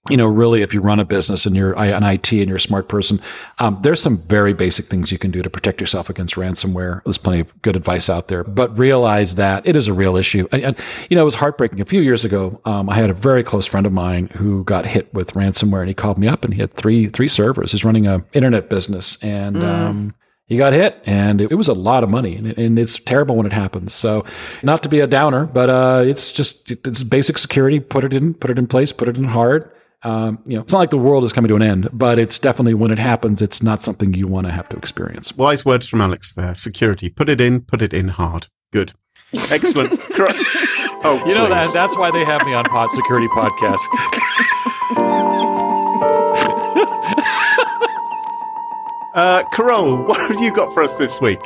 [0.08, 2.60] you know, really, if you run a business and you're an IT and you're a
[2.60, 3.20] smart person,
[3.58, 7.02] um, there's some very basic things you can do to protect yourself against ransomware.
[7.04, 10.48] There's plenty of good advice out there, but realize that it is a real issue.
[10.52, 10.78] And, and
[11.10, 11.82] you know, it was heartbreaking.
[11.82, 14.86] A few years ago, um, I had a very close friend of mine who got
[14.86, 17.72] hit with ransomware, and he called me up, and he had three three servers.
[17.72, 20.14] He's running a internet business, and um,
[20.46, 23.46] he got hit and it, was a lot of money and, and it's terrible when
[23.46, 24.24] it happens so
[24.64, 28.34] not to be a downer but uh, it's just it's basic security put it in
[28.34, 29.70] put it in place put it in hard
[30.02, 32.38] Um, you know, it's not like the world is coming to an end, but it's
[32.38, 35.36] definitely when it happens, it's not something you want to have to experience.
[35.36, 36.54] Wise words from Alex there.
[36.54, 37.10] Security.
[37.10, 38.46] Put it in, put it in hard.
[38.72, 38.92] Good.
[39.50, 40.00] Excellent.
[41.02, 41.54] Oh, You know please.
[41.54, 43.80] that that's why they have me on Pod Security Podcast.
[49.12, 51.40] Uh, Carole, what have you got for us this week?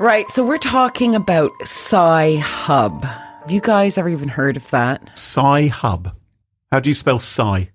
[0.00, 0.28] Right.
[0.30, 3.04] So we're talking about Sci Hub.
[3.04, 5.08] Have you guys ever even heard of that?
[5.12, 6.14] Sci Hub.
[6.70, 7.70] How do you spell Sci?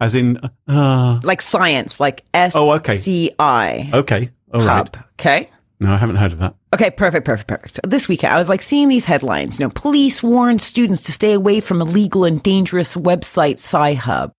[0.00, 2.96] As in, uh, Like science, like S Oh, okay.
[2.96, 4.30] C I okay.
[4.52, 4.76] All right.
[4.76, 4.96] Hub.
[5.18, 5.50] Okay.
[5.78, 6.54] No, I haven't heard of that.
[6.74, 7.74] Okay, perfect, perfect, perfect.
[7.76, 9.58] So this weekend, I was like seeing these headlines.
[9.58, 14.32] You know, police warn students to stay away from illegal and dangerous website Sci-Hub,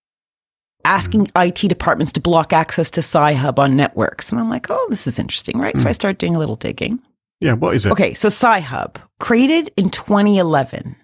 [0.86, 4.32] asking IT departments to block access to Sci-Hub on networks.
[4.32, 5.76] And I'm like, oh, this is interesting, right?
[5.78, 7.00] So I started doing a little digging.
[7.40, 7.92] Yeah, what is it?
[7.92, 10.96] Okay, so Sci-Hub, created in 2011.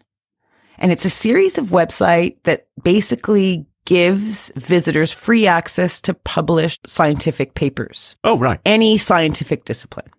[0.79, 7.53] And it's a series of website that basically gives visitors free access to published scientific
[7.53, 8.59] papers, Oh, right.
[8.65, 10.09] any scientific discipline.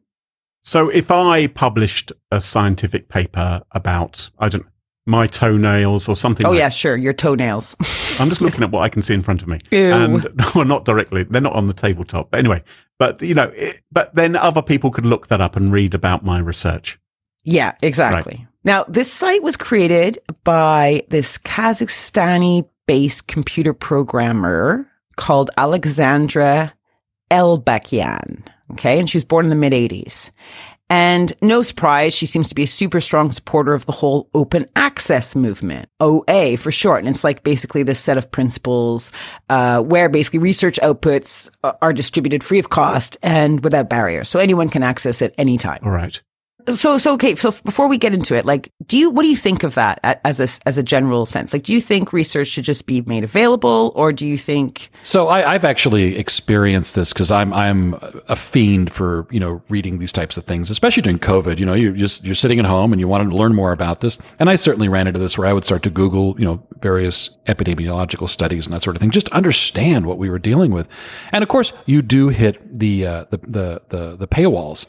[0.64, 4.66] So if I published a scientific paper about, I don't
[5.08, 7.74] my toenails or something Oh like yeah, sure, your toenails.
[8.20, 9.58] I'm just looking at what I can see in front of me.
[9.70, 9.90] Ew.
[9.90, 11.22] And well, not directly.
[11.22, 12.30] They're not on the tabletop.
[12.30, 12.62] But anyway,
[12.98, 16.24] but you know, it, but then other people could look that up and read about
[16.24, 16.98] my research.
[17.42, 18.46] Yeah, exactly.
[18.64, 26.72] Now, this site was created by this Kazakhstani based computer programmer called Alexandra
[27.30, 28.42] Elbakyan.
[28.72, 28.98] Okay.
[28.98, 30.30] And she was born in the mid 80s.
[30.90, 34.66] And no surprise, she seems to be a super strong supporter of the whole open
[34.74, 37.00] access movement, OA for short.
[37.00, 39.12] And it's like basically this set of principles
[39.50, 44.30] uh, where basically research outputs uh, are distributed free of cost and without barriers.
[44.30, 45.80] So anyone can access it anytime.
[45.82, 46.22] All right.
[46.66, 47.34] So, so okay.
[47.34, 50.00] So, before we get into it, like, do you what do you think of that
[50.24, 51.52] as a as a general sense?
[51.52, 54.90] Like, do you think research should just be made available, or do you think?
[55.02, 57.94] So I, I've actually experienced this because I'm I'm
[58.28, 61.58] a fiend for you know reading these types of things, especially during COVID.
[61.58, 64.00] You know, you're just you're sitting at home and you want to learn more about
[64.00, 64.18] this.
[64.38, 67.38] And I certainly ran into this where I would start to Google you know various
[67.46, 70.88] epidemiological studies and that sort of thing, just to understand what we were dealing with.
[71.32, 74.86] And of course, you do hit the uh, the, the the the paywalls.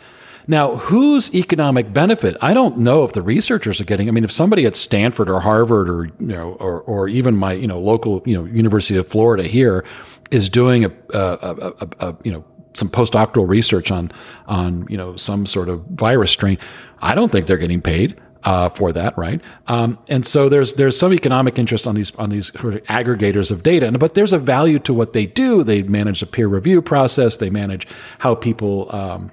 [0.50, 2.36] Now, whose economic benefit?
[2.42, 4.08] I don't know if the researchers are getting.
[4.08, 7.54] I mean, if somebody at Stanford or Harvard or you know, or or even my
[7.54, 9.86] you know local you know University of Florida here
[10.32, 14.12] is doing a, a, a, a, a you know some postdoctoral research on
[14.48, 16.58] on you know some sort of virus strain,
[17.00, 18.20] I don't think they're getting paid.
[18.46, 19.42] Uh, for that, right?
[19.68, 23.52] Um, and so there's there's some economic interest on these on these sort of aggregators
[23.52, 25.62] of data, and, but there's a value to what they do.
[25.62, 27.36] They manage the peer review process.
[27.36, 27.86] They manage
[28.20, 29.30] how people um,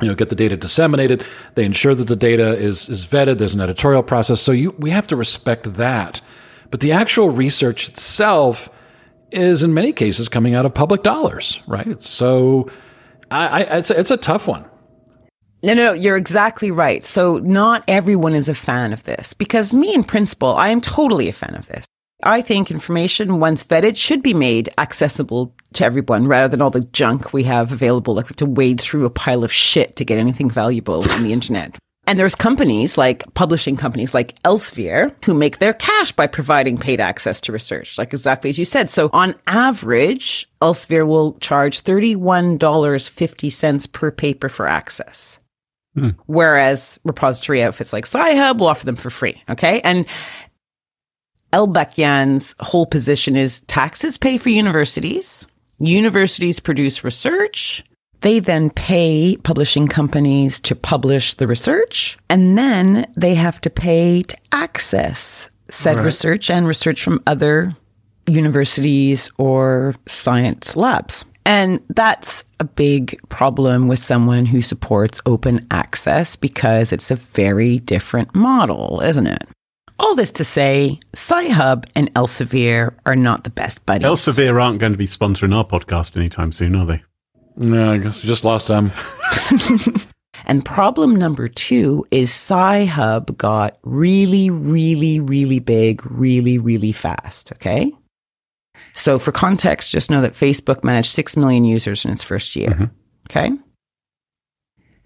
[0.00, 1.24] you know, get the data disseminated.
[1.54, 3.38] They ensure that the data is is vetted.
[3.38, 4.40] There's an editorial process.
[4.40, 6.20] So you we have to respect that.
[6.70, 8.70] But the actual research itself
[9.32, 12.00] is in many cases coming out of public dollars, right?
[12.00, 12.70] So
[13.30, 14.64] I, I it's a, it's a tough one.
[15.62, 17.04] No, no, no, you're exactly right.
[17.04, 21.28] So not everyone is a fan of this because me in principle, I am totally
[21.28, 21.84] a fan of this.
[22.22, 26.80] I think information once vetted should be made accessible to everyone rather than all the
[26.80, 28.14] junk we have available.
[28.14, 31.22] Like we have to wade through a pile of shit to get anything valuable on
[31.22, 31.76] the internet.
[32.06, 37.00] And there's companies like publishing companies like Elsevier who make their cash by providing paid
[37.00, 38.90] access to research, like exactly as you said.
[38.90, 45.38] So on average, Elsevier will charge $31.50 per paper for access.
[45.94, 46.10] Hmm.
[46.26, 49.40] Whereas repository outfits like Sci-Hub will offer them for free.
[49.48, 49.80] Okay.
[49.82, 50.06] And
[51.52, 55.46] Elbakyan's whole position is taxes pay for universities.
[55.78, 57.84] Universities produce research.
[58.20, 62.18] They then pay publishing companies to publish the research.
[62.28, 67.74] And then they have to pay to access said research and research from other
[68.26, 71.24] universities or science labs.
[71.46, 77.78] And that's a big problem with someone who supports open access because it's a very
[77.78, 79.48] different model, isn't it?
[80.00, 84.04] All this to say, Sci-Hub and Elsevier are not the best buddies.
[84.04, 87.02] Elsevier aren't going to be sponsoring our podcast anytime soon, are they?
[87.56, 88.90] No, I guess we just lost them.
[90.46, 97.52] And problem number two is Sci-Hub got really, really, really big, really, really fast.
[97.52, 97.92] Okay.
[98.94, 102.70] So for context, just know that Facebook managed 6 million users in its first year.
[102.70, 102.84] Mm-hmm.
[103.30, 103.50] Okay.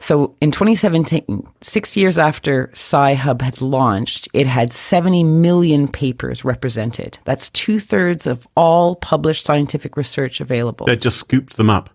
[0.01, 7.19] So in 2017, six years after Sci-Hub had launched, it had 70 million papers represented.
[7.25, 10.87] That's two thirds of all published scientific research available.
[10.87, 11.91] They just scooped them up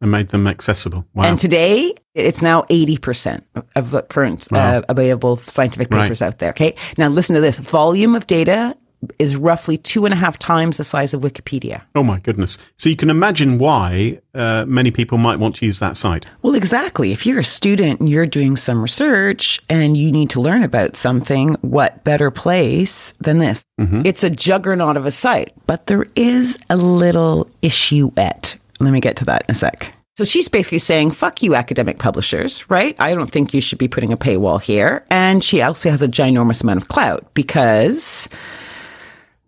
[0.00, 1.06] and made them accessible.
[1.14, 1.24] Wow.
[1.24, 3.42] And today, it's now 80%
[3.74, 4.78] of the current Wow.
[4.78, 6.02] uh, available scientific Right.
[6.02, 6.50] papers out there.
[6.50, 6.74] Okay.
[6.98, 8.76] Now, listen to this volume of data
[9.18, 11.82] is roughly two and a half times the size of Wikipedia.
[11.94, 12.58] Oh my goodness!
[12.76, 16.26] So you can imagine why uh, many people might want to use that site.
[16.42, 17.12] Well, exactly.
[17.12, 20.96] If you're a student and you're doing some research and you need to learn about
[20.96, 23.64] something, what better place than this?
[23.78, 28.56] It's a juggernaut of a site, but there is a little issue at.
[28.80, 29.94] Let me get to that in a sec.
[30.16, 32.94] So she's basically saying, fuck you, academic publishers, right?
[33.00, 35.04] I don't think you should be putting a paywall here.
[35.10, 38.28] And she also has a ginormous amount of clout because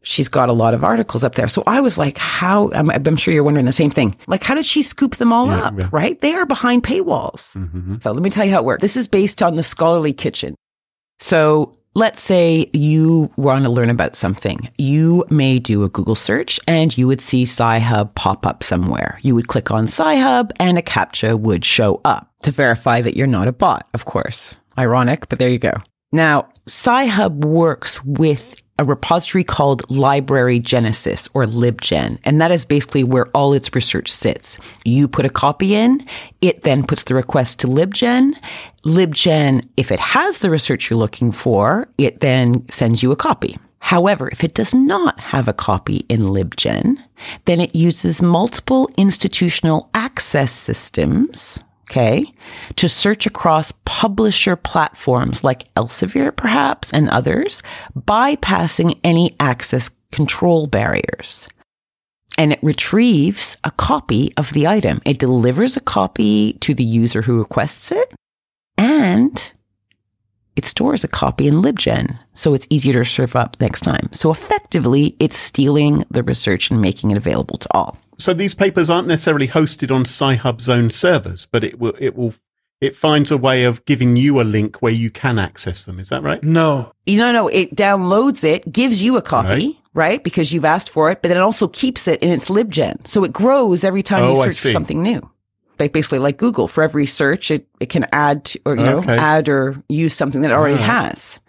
[0.06, 1.48] she's got a lot of articles up there.
[1.48, 4.16] So I was like, how, I'm, I'm sure you're wondering the same thing.
[4.28, 5.88] Like, how did she scoop them all Yeah, up, yeah.
[5.90, 6.20] right?
[6.20, 7.56] They are behind paywalls.
[7.56, 7.96] Mm-hmm.
[7.98, 8.82] So let me tell you how it works.
[8.82, 10.54] This is based on the scholarly kitchen.
[11.18, 14.70] So let's say you want to learn about something.
[14.78, 19.18] You may do a Google search and you would see Sci-Hub pop up somewhere.
[19.22, 23.26] You would click on Sci-Hub and a CAPTCHA would show up to verify that you're
[23.26, 24.54] not a bot, of course.
[24.78, 25.72] Ironic, but there you go.
[26.12, 32.18] Now, Sci-Hub works with a repository called Library Genesis or LibGen.
[32.24, 34.58] And that is basically where all its research sits.
[34.84, 36.06] You put a copy in,
[36.40, 38.34] it then puts the request to LibGen.
[38.84, 43.58] LibGen, if it has the research you're looking for, it then sends you a copy.
[43.78, 46.96] However, if it does not have a copy in LibGen,
[47.44, 52.26] then it uses multiple institutional access systems okay,
[52.76, 57.62] to search across publisher platforms like Elsevier, perhaps, and others,
[57.96, 61.48] bypassing any access control barriers.
[62.38, 65.00] And it retrieves a copy of the item.
[65.04, 68.12] It delivers a copy to the user who requests it,
[68.76, 69.52] and
[70.56, 74.08] it stores a copy in LibGen, so it's easier to serve up next time.
[74.12, 77.98] So effectively, it's stealing the research and making it available to all.
[78.18, 82.34] So these papers aren't necessarily hosted on Sci-Hub's own servers, but it will it will
[82.80, 85.98] it finds a way of giving you a link where you can access them.
[85.98, 86.42] Is that right?
[86.42, 86.92] No.
[87.06, 90.22] You know, no, it downloads it, gives you a copy, right?
[90.22, 93.06] Because you've asked for it, but then it also keeps it in its libgen.
[93.06, 94.72] So it grows every time Oh, you search for see.
[94.72, 95.28] something new.
[95.78, 99.02] Like basically like Google, for every search, it, it can add to, or, you know,
[99.02, 100.90] add or use something that it already Alright.
[100.90, 101.40] has.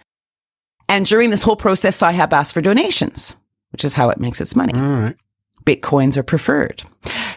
[0.90, 3.36] And during this whole process, SciHub asks for donations,
[3.72, 4.74] which is how it makes its money.
[4.74, 5.16] All right.
[5.68, 6.82] Bitcoins are preferred.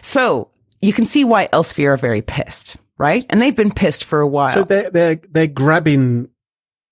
[0.01, 0.49] So
[0.81, 3.25] you can see why Elsevier are very pissed, right?
[3.29, 4.49] And they've been pissed for a while.
[4.49, 6.29] So they're they're they're grabbing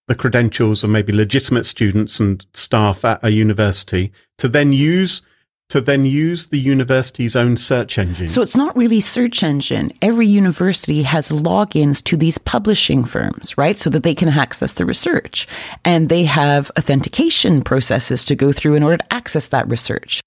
[0.08, 5.22] the credentials of maybe legitimate students and staff at a university to then use
[5.70, 8.28] to then use the university's own search engine.
[8.28, 9.92] So it's not really search engine.
[10.02, 13.78] Every university has logins to these publishing firms, right?
[13.78, 15.48] So that they can access the research.
[15.86, 20.22] And they have authentication processes to go through in order to access that research.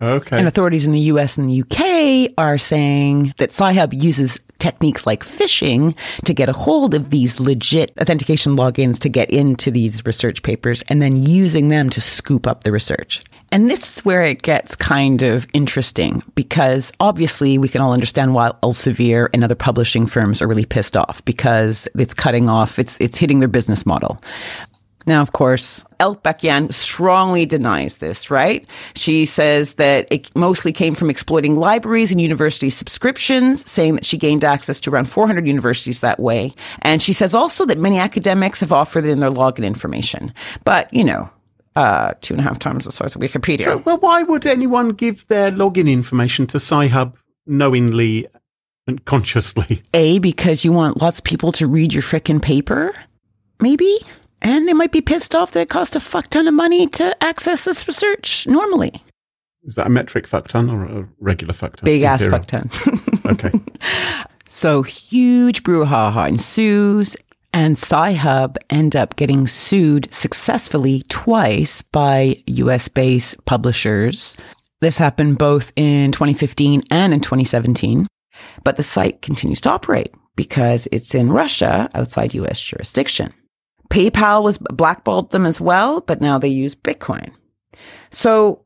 [0.00, 0.38] Okay.
[0.38, 5.22] And authorities in the US and the UK are saying that Sci-Hub uses techniques like
[5.22, 10.42] phishing to get a hold of these legit authentication logins to get into these research
[10.42, 13.22] papers and then using them to scoop up the research.
[13.50, 18.34] And this is where it gets kind of interesting because obviously we can all understand
[18.34, 23.00] why Elsevier and other publishing firms are really pissed off because it's cutting off, it's,
[23.00, 24.18] it's hitting their business model.
[25.08, 28.68] Now, of course, Elbakyan strongly denies this, right?
[28.94, 34.18] She says that it mostly came from exploiting libraries and university subscriptions, saying that she
[34.18, 36.52] gained access to around 400 universities that way.
[36.82, 40.34] And she says also that many academics have offered in their login information.
[40.64, 41.30] But, you know,
[41.74, 43.64] uh, two and a half times the size of Wikipedia.
[43.64, 47.16] So, well, why would anyone give their login information to Sci-Hub
[47.46, 48.26] knowingly
[48.86, 49.82] and consciously?
[49.94, 52.94] A, because you want lots of people to read your frickin' paper,
[53.58, 54.00] maybe?
[54.40, 57.16] And they might be pissed off that it cost a fuck ton of money to
[57.22, 59.02] access this research normally.
[59.64, 61.84] Is that a metric fuck ton or a regular fuck ton?
[61.84, 62.70] Big ass fuck ton.
[63.26, 63.52] Okay.
[64.50, 67.16] So huge brouhaha ensues,
[67.52, 74.38] and Sci-Hub end up getting sued successfully twice by US-based publishers.
[74.80, 78.06] This happened both in 2015 and in 2017,
[78.64, 83.34] but the site continues to operate because it's in Russia outside US jurisdiction.
[83.90, 87.30] PayPal was blackballed them as well, but now they use Bitcoin.
[88.10, 88.64] So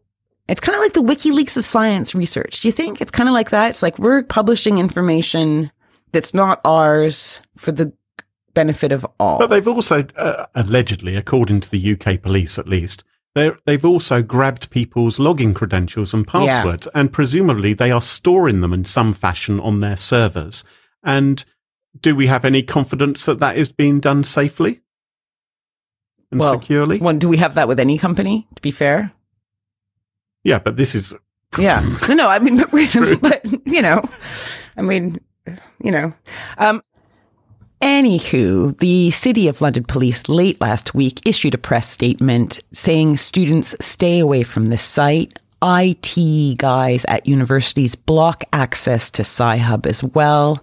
[0.49, 2.61] it's kind of like the WikiLeaks of science research.
[2.61, 3.71] Do you think it's kind of like that?
[3.71, 5.71] It's like we're publishing information
[6.13, 7.93] that's not ours for the
[8.55, 9.39] benefit of all.
[9.39, 13.03] But they've also, uh, allegedly, according to the UK police at least,
[13.35, 18.85] they've also grabbed people's login credentials and passwords, and presumably they are storing them in
[18.85, 20.65] some fashion on their servers.
[21.03, 21.45] And
[21.99, 24.82] do we have any confidence that that is being done safely
[26.33, 26.99] and Well, securely?
[26.99, 28.49] Do we have that with any company?
[28.57, 29.13] To be fair,
[30.43, 31.15] yeah, but this is
[31.59, 31.81] yeah.
[32.09, 32.29] No, no.
[32.29, 32.71] I mean, but,
[33.21, 34.03] but you know,
[34.77, 35.21] I mean,
[35.83, 36.13] you know,
[36.59, 36.83] um,
[37.83, 43.75] Anywho, the City of London Police late last week issued a press statement saying students
[43.81, 45.37] stay away from this site.
[45.65, 50.63] IT guys at universities block access to Sci-Hub as well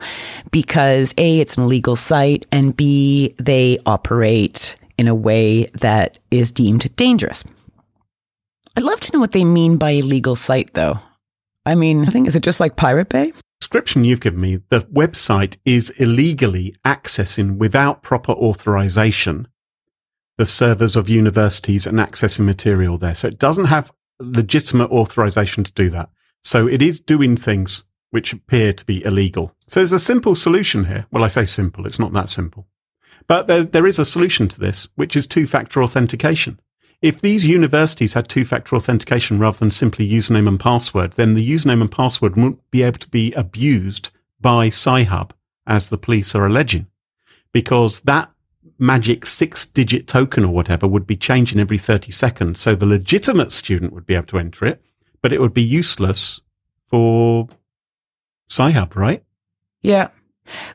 [0.51, 6.51] because A, it's an illegal site, and B, they operate in a way that is
[6.51, 7.45] deemed dangerous.
[8.75, 10.99] I'd love to know what they mean by illegal site, though.
[11.65, 13.31] I mean, I think, is it just like Pirate Bay?
[13.61, 19.47] Description you've given me, the website is illegally accessing without proper authorization
[20.37, 23.15] the servers of universities and accessing material there.
[23.15, 26.09] So it doesn't have legitimate authorization to do that.
[26.43, 29.55] So it is doing things which appear to be illegal.
[29.67, 31.05] So there's a simple solution here.
[31.09, 31.85] Well, I say simple.
[31.85, 32.67] It's not that simple,
[33.29, 36.59] but there, there is a solution to this, which is two factor authentication.
[36.99, 41.47] If these universities had two factor authentication rather than simply username and password, then the
[41.47, 44.09] username and password wouldn't be able to be abused
[44.41, 45.33] by Sci-Hub,
[45.67, 46.87] as the police are alleging,
[47.53, 48.31] because that
[48.79, 52.59] magic six digit token or whatever would be changing every 30 seconds.
[52.59, 54.81] So the legitimate student would be able to enter it,
[55.21, 56.41] but it would be useless
[56.87, 57.47] for
[58.49, 59.23] Sci-Hub, right?
[59.83, 60.07] Yeah.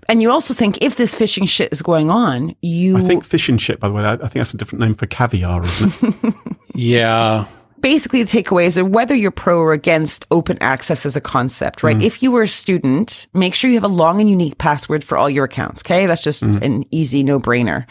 [0.08, 2.96] And you also think if this phishing shit is going on, you.
[2.96, 5.06] I think fishing shit, by the way, I, I think that's a different name for
[5.06, 6.34] caviar, isn't it?
[6.76, 7.44] Yeah.
[7.80, 11.98] basically the takeaways are whether you're pro or against open access as a concept, right?
[11.98, 12.02] Mm.
[12.02, 15.16] If you were a student, make sure you have a long and unique password for
[15.16, 15.82] all your accounts.
[15.82, 16.06] Okay.
[16.06, 16.60] That's just mm.
[16.62, 17.86] an easy no brainer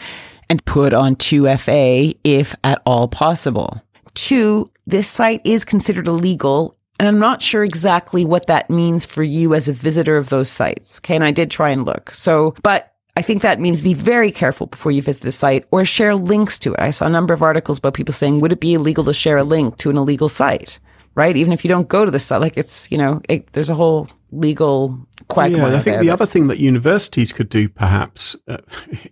[0.50, 3.80] and put on 2FA if at all possible.
[4.14, 6.76] Two, this site is considered illegal.
[6.98, 10.48] And I'm not sure exactly what that means for you as a visitor of those
[10.48, 10.98] sites.
[11.00, 11.14] Okay.
[11.14, 12.10] And I did try and look.
[12.10, 15.84] So, but I think that means be very careful before you visit the site or
[15.84, 16.80] share links to it.
[16.80, 19.38] I saw a number of articles about people saying, would it be illegal to share
[19.38, 20.78] a link to an illegal site?
[21.16, 21.36] Right?
[21.36, 23.74] Even if you don't go to the site, like it's, you know, it, there's a
[23.74, 25.70] whole legal quagmire.
[25.70, 28.58] Yeah, I think there the other thing that universities could do, perhaps, uh,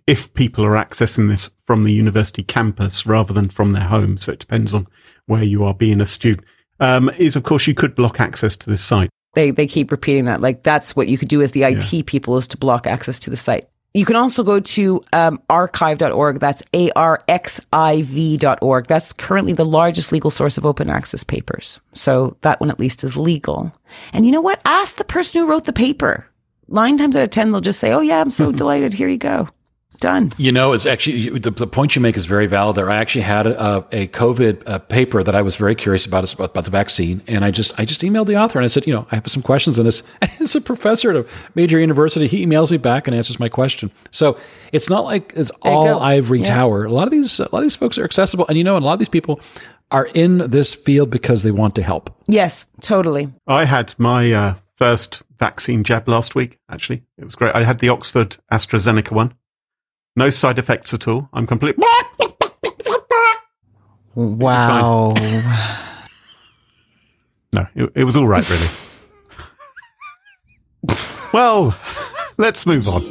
[0.05, 4.33] if people are accessing this from the university campus rather than from their home, so
[4.33, 4.87] it depends on
[5.27, 6.45] where you are being a student,
[6.83, 9.09] um, is of course you could block access to this site.
[9.35, 10.41] they they keep repeating that.
[10.41, 13.29] Like that's what you could do as the IT people is to block access to
[13.29, 13.65] the site.
[13.95, 16.39] You can also go to um, arXiv.org.
[16.39, 18.87] That's A R X I V.org.
[18.87, 21.79] That's currently the largest legal source of open access papers.
[21.93, 23.71] So that one at least is legal.
[24.11, 24.59] And you know what?
[24.65, 26.27] Ask the person who wrote the paper.
[26.69, 28.93] Nine times out of 10, they'll just say, Oh, yeah, I'm so delighted.
[28.95, 29.47] Here you go.
[30.03, 30.33] Done.
[30.37, 32.75] You know, it's actually the, the point you make is very valid.
[32.75, 36.31] There, I actually had a, a COVID uh paper that I was very curious about
[36.33, 38.85] about about the vaccine, and I just I just emailed the author and I said,
[38.85, 40.03] you know, I have some questions on this.
[40.21, 42.27] And it's a professor at a major university.
[42.27, 43.91] He emails me back and answers my question.
[44.11, 44.37] So
[44.73, 46.55] it's not like it's you all ivory Yeah.
[46.55, 46.83] tower.
[46.85, 48.83] A lot of these a lot of these folks are accessible, and you know, and
[48.83, 49.39] a lot of these people
[49.89, 52.09] are in this field because they want to help.
[52.27, 53.31] Yes, totally.
[53.47, 57.03] I had my uh, first vaccine jab last week, actually.
[57.17, 57.55] It was great.
[57.55, 59.33] I had the Oxford AstraZeneca one.
[60.15, 61.29] No side effects at all.
[61.33, 61.75] I'm complete.
[64.15, 65.13] Wow.
[67.51, 68.67] No, it, it was all right, really.
[71.33, 71.77] well,
[72.37, 73.01] let's move on.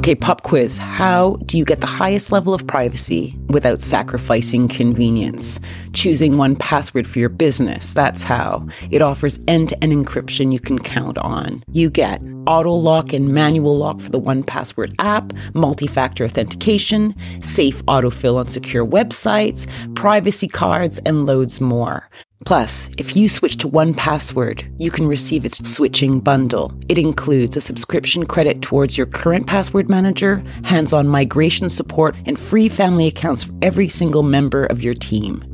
[0.00, 0.78] Okay, pop quiz.
[0.78, 5.60] How do you get the highest level of privacy without sacrificing convenience?
[5.92, 7.92] Choosing 1Password for your business.
[7.92, 8.66] That's how.
[8.90, 11.62] It offers end to end encryption you can count on.
[11.70, 17.84] You get auto lock and manual lock for the 1Password app, multi factor authentication, safe
[17.84, 22.08] autofill on secure websites, privacy cards, and loads more.
[22.46, 26.72] Plus, if you switch to 1Password, you can receive its switching bundle.
[26.88, 32.36] It includes a subscription credit towards your current password manager, hands on migration support, and
[32.38, 35.44] free family accounts for every single member of your team.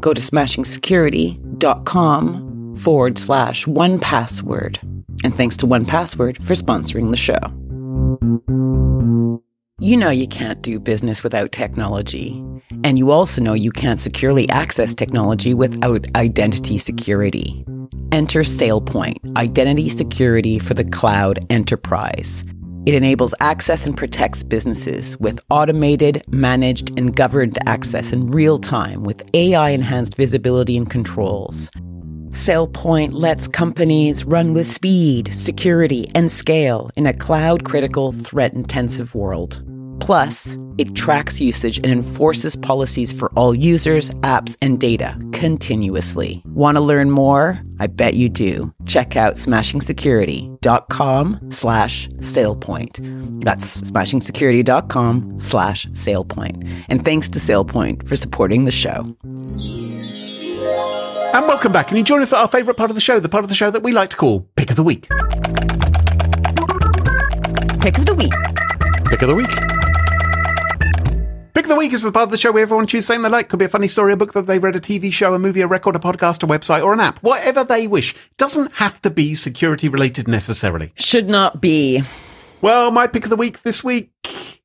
[0.00, 4.78] Go to smashingsecurity.com forward slash 1Password.
[5.22, 7.38] And thanks to 1Password for sponsoring the show.
[9.80, 12.40] You know you can't do business without technology.
[12.84, 17.64] And you also know you can't securely access technology without identity security.
[18.12, 22.44] Enter SailPoint, identity security for the cloud enterprise.
[22.86, 29.02] It enables access and protects businesses with automated, managed, and governed access in real time
[29.02, 31.68] with AI enhanced visibility and controls.
[32.34, 39.14] SailPoint lets companies run with speed, security, and scale in a cloud critical, threat intensive
[39.14, 39.62] world.
[40.00, 46.42] Plus, it tracks usage and enforces policies for all users, apps, and data continuously.
[46.46, 47.62] Want to learn more?
[47.78, 48.74] I bet you do.
[48.84, 53.44] Check out smashingsecurity.com slash SailPoint.
[53.44, 56.84] That's smashingsecurity.com slash SailPoint.
[56.88, 59.14] And thanks to SailPoint for supporting the show.
[61.34, 61.88] And welcome back.
[61.88, 63.56] And you join us at our favourite part of the show, the part of the
[63.56, 65.08] show that we like to call Pick of the Week.
[67.80, 68.32] Pick of the week.
[69.06, 69.48] Pick of the week.
[71.52, 73.28] Pick of the Week is the part of the show where everyone chooses something they
[73.28, 73.48] like.
[73.48, 75.60] Could be a funny story, a book that they've read, a TV show, a movie,
[75.60, 77.18] a record, a podcast, a website, or an app.
[77.18, 78.14] Whatever they wish.
[78.38, 80.92] Doesn't have to be security related necessarily.
[80.96, 82.02] Should not be.
[82.60, 84.62] Well, my pick of the week this week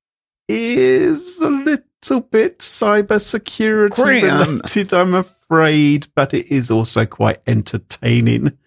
[0.47, 1.85] is a little
[2.31, 8.57] bit cybersecurity related, I'm afraid, but it is also quite entertaining.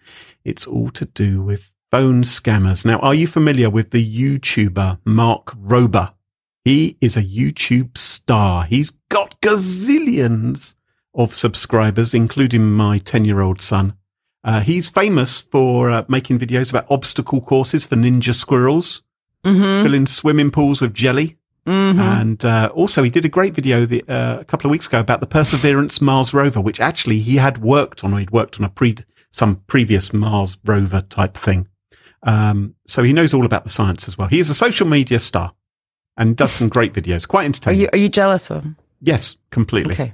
[0.43, 2.85] It's all to do with phone scammers.
[2.85, 6.13] Now, are you familiar with the YouTuber Mark Rober?
[6.65, 8.63] He is a YouTube star.
[8.65, 10.75] He's got gazillions
[11.13, 13.95] of subscribers, including my 10 year old son.
[14.45, 19.01] Uh, he's famous for uh, making videos about obstacle courses for ninja squirrels,
[19.45, 19.83] Mm-hmm.
[19.85, 21.37] filling swimming pools with jelly.
[21.67, 21.99] Mm-hmm.
[21.99, 24.99] And uh, also, he did a great video the, uh, a couple of weeks ago
[24.99, 28.65] about the Perseverance Mars rover, which actually he had worked on, or he'd worked on
[28.65, 28.95] a pre
[29.31, 31.67] some previous Mars rover type thing.
[32.23, 34.27] Um, so he knows all about the science as well.
[34.27, 35.53] He is a social media star
[36.17, 37.81] and does some great videos, quite Are entertaining.
[37.81, 38.77] you are you jealous of him?
[39.01, 39.93] yes, completely.
[39.93, 40.13] Okay.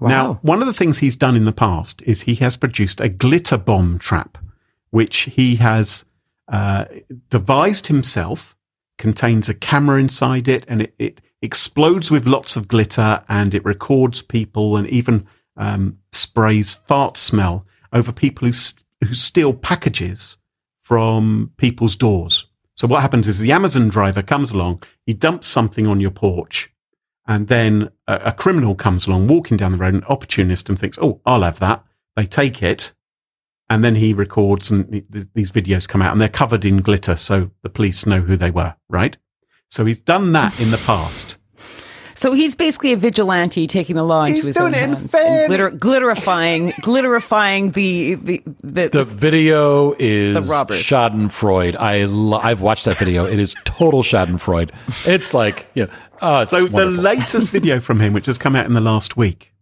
[0.00, 0.08] Wow.
[0.08, 3.08] Now, one of the things he's done in the past is he has produced a
[3.08, 4.38] glitter bomb trap,
[4.90, 6.04] which he has
[6.46, 6.84] uh,
[7.30, 8.56] devised himself,
[8.98, 13.64] contains a camera inside it, and it, it explodes with lots of glitter and it
[13.64, 15.26] records people and even
[15.56, 18.54] um, sprays fart smell over people who,
[19.04, 20.36] who steal packages
[20.80, 22.46] from people's doors.
[22.76, 26.72] So what happens is the Amazon driver comes along, he dumps something on your porch,
[27.26, 30.98] and then a, a criminal comes along walking down the road, an opportunist, and thinks,
[31.00, 31.84] "Oh, I'll have that."
[32.16, 32.94] They take it,
[33.70, 36.78] and then he records, and th- th- these videos come out, and they're covered in
[36.82, 38.74] glitter, so the police know who they were.
[38.88, 39.16] Right?
[39.68, 41.36] So he's done that in the past.
[42.14, 44.92] So he's basically a vigilante taking the law into He's his doing own it in
[44.94, 50.78] hands, fairly- glitter, glitterifying, glitterifying the the the, The video is The robbers.
[50.78, 51.76] Schadenfreude.
[51.76, 53.24] I lo- I've watched that video.
[53.24, 54.70] It is total Schadenfreude.
[55.06, 55.86] It's like yeah.
[56.20, 59.16] Oh, it's So the latest video from him, which has come out in the last
[59.16, 59.54] week,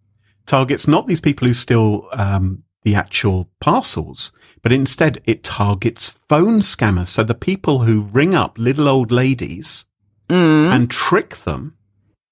[0.47, 4.30] targets not these people who steal um, the actual parcels,
[4.62, 7.09] but instead it targets phone scammers.
[7.09, 9.84] So the people who ring up little old ladies
[10.28, 10.74] Mm.
[10.74, 11.76] and trick them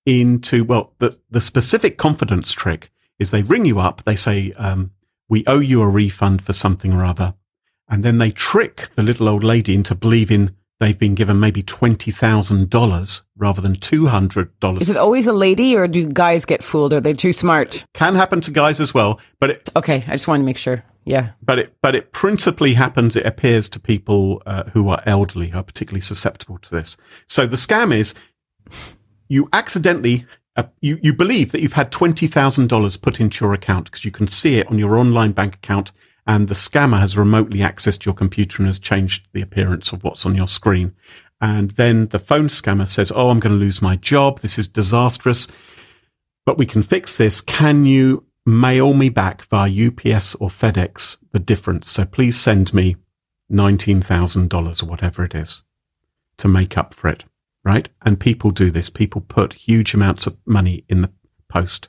[0.07, 2.91] into well, the the specific confidence trick
[3.21, 4.91] is they ring you up, they say um,
[5.29, 7.35] we owe you a refund for something or other,
[7.89, 10.57] and then they trick the little old lady into believing.
[10.81, 15.27] They've been given maybe twenty thousand dollars rather than two hundred dollars Is it always
[15.27, 16.93] a lady, or do guys get fooled?
[16.93, 17.85] Are they too smart?
[17.95, 20.85] can happen to guys as well, but it, Okay, I just wanted to make sure.
[21.07, 21.33] Yeah.
[21.43, 25.59] but it, but it principally happens, it appears to people uh, who are elderly, who
[25.59, 26.97] are particularly susceptible to this.
[27.29, 28.15] So the scam is
[29.29, 34.05] you accidentally, uh, you, you believe that you've had $20,000 put into your account because
[34.07, 35.93] you can see it on your online bank account
[36.27, 40.25] and the scammer has remotely accessed your computer and has changed the appearance of what's
[40.25, 40.95] on your screen.
[41.41, 44.41] And then the phone scammer says, Oh, I'm going to lose my job.
[44.41, 45.49] This is disastrous
[46.45, 47.41] but we can fix this.
[47.41, 51.91] Can you mail me back via UPS or FedEx the difference?
[51.91, 52.97] So please send me
[53.51, 55.63] $19,000 or whatever it is
[56.39, 57.25] to make up for it.
[57.65, 57.89] Right.
[58.03, 58.91] And people do this.
[58.91, 61.11] People put huge amounts of money in the
[61.49, 61.89] post.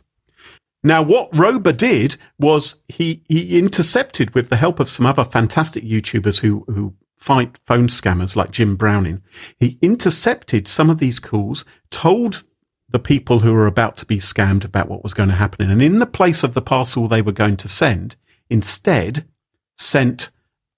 [0.85, 5.83] Now, what Rober did was he, he intercepted with the help of some other fantastic
[5.83, 9.23] YouTubers who, who fight phone scammers like Jim Browning.
[9.59, 12.43] He intercepted some of these calls, told
[12.87, 15.71] the people who were about to be scammed about what was going to happen.
[15.71, 18.15] And in the place of the parcel they were going to send,
[18.47, 19.27] instead
[19.75, 20.29] sent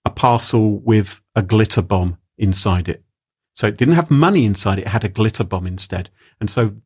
[0.05, 3.03] a parcel with a glitter bomb inside it.
[3.55, 6.11] So it didn't have money inside it, it had a glitter bomb instead.
[6.39, 6.77] And so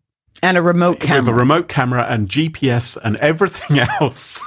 [0.43, 1.21] And a remote camera.
[1.21, 4.41] with a remote camera and GPS and everything else,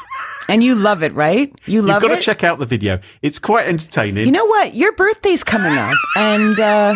[0.49, 1.55] and you love it, right?
[1.67, 2.07] You love it.
[2.07, 2.21] you've got it.
[2.21, 2.99] to check out the video.
[3.23, 4.27] It's quite entertaining.
[4.27, 4.75] You know what?
[4.75, 6.95] Your birthday's coming up, and uh,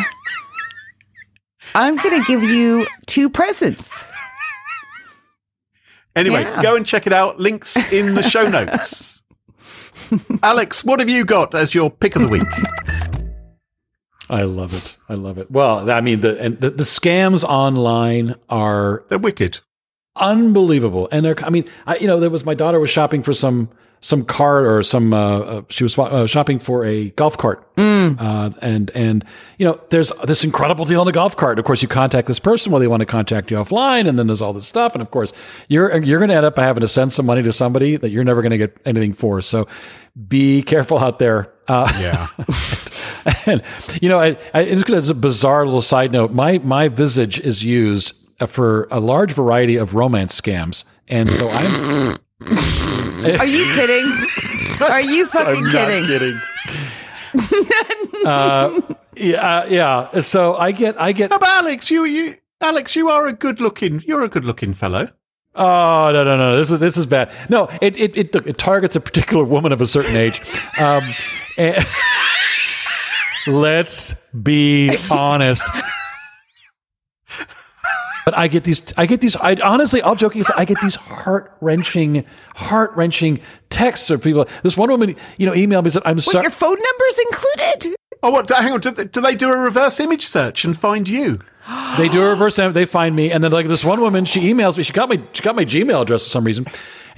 [1.75, 4.09] I'm going to give you two presents.
[6.17, 6.61] anyway, yeah.
[6.63, 7.39] go and check it out.
[7.39, 9.23] Links in the show notes.
[10.43, 12.98] Alex, what have you got as your pick of the week?
[14.31, 14.97] I love it.
[15.09, 15.51] I love it.
[15.51, 19.61] Well, I mean, the and the, the scams online are They're wicked.
[20.17, 21.45] unbelievable, and they're.
[21.45, 23.71] I mean, I you know, there was my daughter was shopping for some
[24.01, 25.13] some cart or some.
[25.15, 29.25] Uh, uh, she was uh, shopping for a golf cart, uh, and and
[29.59, 31.59] you know, there's this incredible deal on the golf cart.
[31.59, 34.27] Of course, you contact this person, well, they want to contact you offline, and then
[34.27, 35.33] there's all this stuff, and of course,
[35.69, 38.25] you're you're going to end up having to send some money to somebody that you're
[38.25, 39.43] never going to get anything for.
[39.43, 39.67] So,
[40.29, 41.53] be careful out there.
[41.67, 42.27] Uh, Yeah.
[43.47, 43.63] and
[44.01, 46.33] you know, I, I, it's, it's a bizarre little side note.
[46.33, 48.13] My my visage is used
[48.47, 52.17] for a large variety of romance scams, and so I'm
[53.41, 54.13] Are you kidding?
[54.81, 56.39] Are you fucking I'm kidding?
[57.35, 57.67] not kidding.
[58.27, 58.81] uh,
[59.17, 60.21] yeah, yeah.
[60.21, 61.31] So I get, I get.
[61.31, 64.03] No, but Alex, you, you, Alex, you are a good looking.
[64.07, 65.09] You're a good looking fellow.
[65.55, 66.57] Oh no no no!
[66.57, 67.33] This is this is bad.
[67.49, 70.41] No, it it it, it targets a particular woman of a certain age.
[70.79, 71.03] Um,
[71.59, 71.85] and-
[73.49, 75.67] let's be honest.
[78.25, 78.93] But I get these.
[78.99, 79.37] I get these.
[79.37, 80.35] I honestly, I'll joke.
[80.55, 82.27] I get these heart wrenching,
[82.57, 83.41] heart wrenching
[83.71, 84.47] texts of people.
[84.63, 87.97] This one woman, you know, emailed me said, "I'm sorry." your phone number is included?
[88.23, 88.51] Oh, what?
[88.51, 88.81] Hang on.
[88.81, 91.41] Do they, do they do a reverse image search and find you?
[91.97, 92.57] They do a reverse.
[92.57, 94.83] They find me, and then like this one woman, she emails me.
[94.83, 96.67] She got my she got my Gmail address for some reason,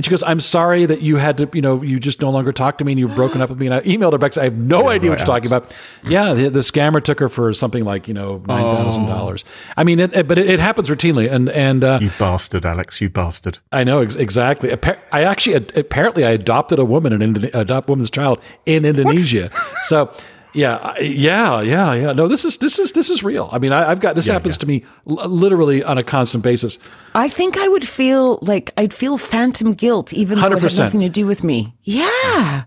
[0.01, 2.53] and she goes, "I'm sorry that you had to, you know, you just no longer
[2.53, 4.38] talk to me, and you've broken up with me." And I emailed her back.
[4.38, 5.76] I have no idea what you're talking about.
[6.05, 9.44] Yeah, the, the scammer took her for something like you know nine thousand dollars.
[9.76, 12.98] I mean, it, it- but it, it happens routinely, and and uh, You bastard, Alex.
[13.03, 13.59] You bastard.
[13.72, 14.72] I know ex- exactly.
[15.12, 19.51] I actually apparently I adopted a woman and adopt woman's child in Indonesia.
[19.84, 20.11] So.
[20.53, 22.12] Yeah, yeah, yeah, yeah.
[22.12, 23.48] No, this is this is this is real.
[23.53, 26.78] I mean, I, I've got this happens to me l- literally on a constant basis.
[27.14, 31.01] I think I would feel like I'd feel phantom guilt, even though it had nothing
[31.01, 31.74] to do with me.
[31.84, 32.64] Yeah.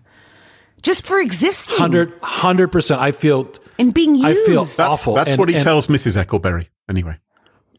[0.82, 3.00] Just for existing 100 percent.
[3.00, 4.26] I feel and being used.
[4.26, 5.14] I feel That's, awful.
[5.14, 6.22] that's and- what he and- tells Mrs.
[6.22, 6.68] Eckelberry.
[6.88, 7.18] Anyway.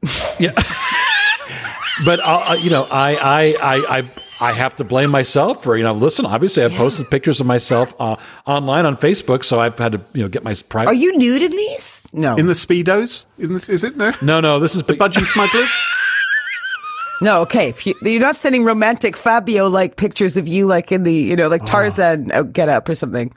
[0.39, 0.51] Yeah,
[2.05, 4.01] but uh, uh, you know, I, I I I
[4.41, 5.93] I have to blame myself for you know.
[5.93, 10.01] Listen, obviously, I've posted pictures of myself uh, online on Facebook, so I've had to
[10.13, 10.89] you know get my private.
[10.89, 12.07] Are you nude in these?
[12.11, 12.36] No.
[12.36, 13.25] In the Speedos?
[13.38, 13.95] In this, is it?
[13.95, 14.13] No?
[14.21, 14.99] no, no, this is big.
[14.99, 15.71] Budgie smugglers?
[17.21, 17.69] no, okay.
[17.69, 21.36] If you, you're not sending romantic Fabio like pictures of you like in the, you
[21.36, 23.33] know, like Tarzan uh, get up or something.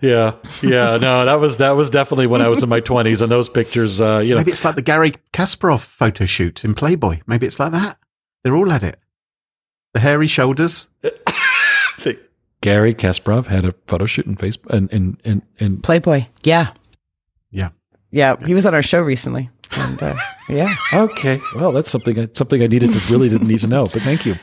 [0.00, 3.32] Yeah, yeah, no, that was that was definitely when I was in my twenties, and
[3.32, 7.20] those pictures, uh, you know, Maybe it's like the Garry Kasparov photo shoot in Playboy.
[7.26, 7.98] Maybe it's like that.
[8.42, 8.98] They're all at it.
[9.94, 10.88] The hairy shoulders.
[12.60, 16.26] Garry Kasparov had a photo shoot in Facebook and in in, in Playboy.
[16.44, 16.70] Yeah.
[17.50, 17.70] Yeah.
[18.10, 18.36] Yeah.
[18.46, 19.50] He was on our show recently.
[19.72, 20.14] And, uh,
[20.48, 20.74] yeah.
[20.94, 24.00] Okay, well, that's something I- something I needed to really didn't need to know, but
[24.02, 24.36] thank you.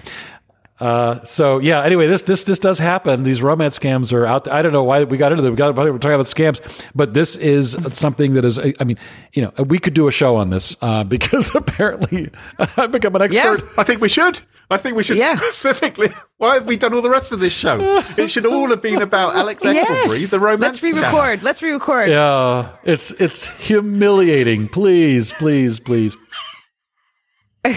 [0.82, 1.84] Uh, so yeah.
[1.84, 3.22] Anyway, this this this does happen.
[3.22, 4.48] These romance scams are out.
[4.48, 5.54] I don't know why we got into them.
[5.54, 6.60] We got we're talking about scams,
[6.96, 8.58] but this is something that is.
[8.80, 8.98] I mean,
[9.34, 12.32] you know, we could do a show on this uh, because apparently
[12.78, 13.62] I've become an expert.
[13.78, 14.42] I think we should.
[14.72, 15.36] I think we should Yeah.
[15.36, 16.10] specifically.
[16.38, 17.78] Why have we done all the rest of this show?
[18.18, 21.44] It should all have been about Alex Eckelberry, the romance Let's re-record.
[21.44, 22.10] Let's re-record.
[22.10, 24.68] Yeah, it's it's humiliating.
[24.68, 26.18] Please, please, please.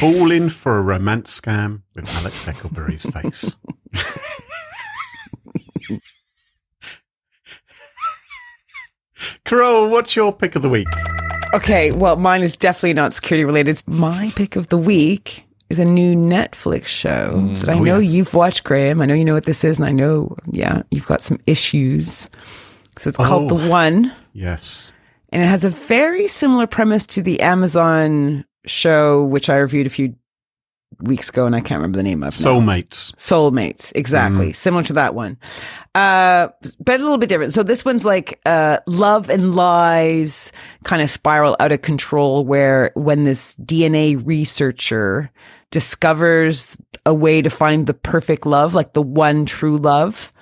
[0.00, 3.56] Fall in for a romance scam with Alex Eckelberry's face.
[9.44, 10.88] Carole, what's your pick of the week?
[11.54, 13.80] Okay, well, mine is definitely not security related.
[13.86, 17.58] My pick of the week is a new Netflix show mm.
[17.60, 18.12] that I Oh, know yes.
[18.12, 19.00] you've watched, Graham.
[19.00, 22.28] I know you know what this is, and I know, yeah, you've got some issues.
[22.98, 23.58] So it's called Oh.
[23.58, 24.92] The One, Yes.
[25.30, 29.90] and it has a very similar premise to the Amazon show, which I reviewed a
[29.90, 30.14] few
[31.00, 32.26] weeks ago, and I can't remember the name of.
[32.26, 32.28] now.
[32.28, 33.14] Soulmates.
[33.16, 34.52] Soulmates, exactly.
[34.52, 35.36] Similar to that one.
[35.94, 36.48] Uh,
[36.80, 37.52] but a little bit different.
[37.52, 40.52] So this one's like, uh, love and lies
[40.84, 45.30] kind of spiral out of control where when this DNA researcher
[45.70, 50.32] discovers a way to find the perfect love, like the one true love,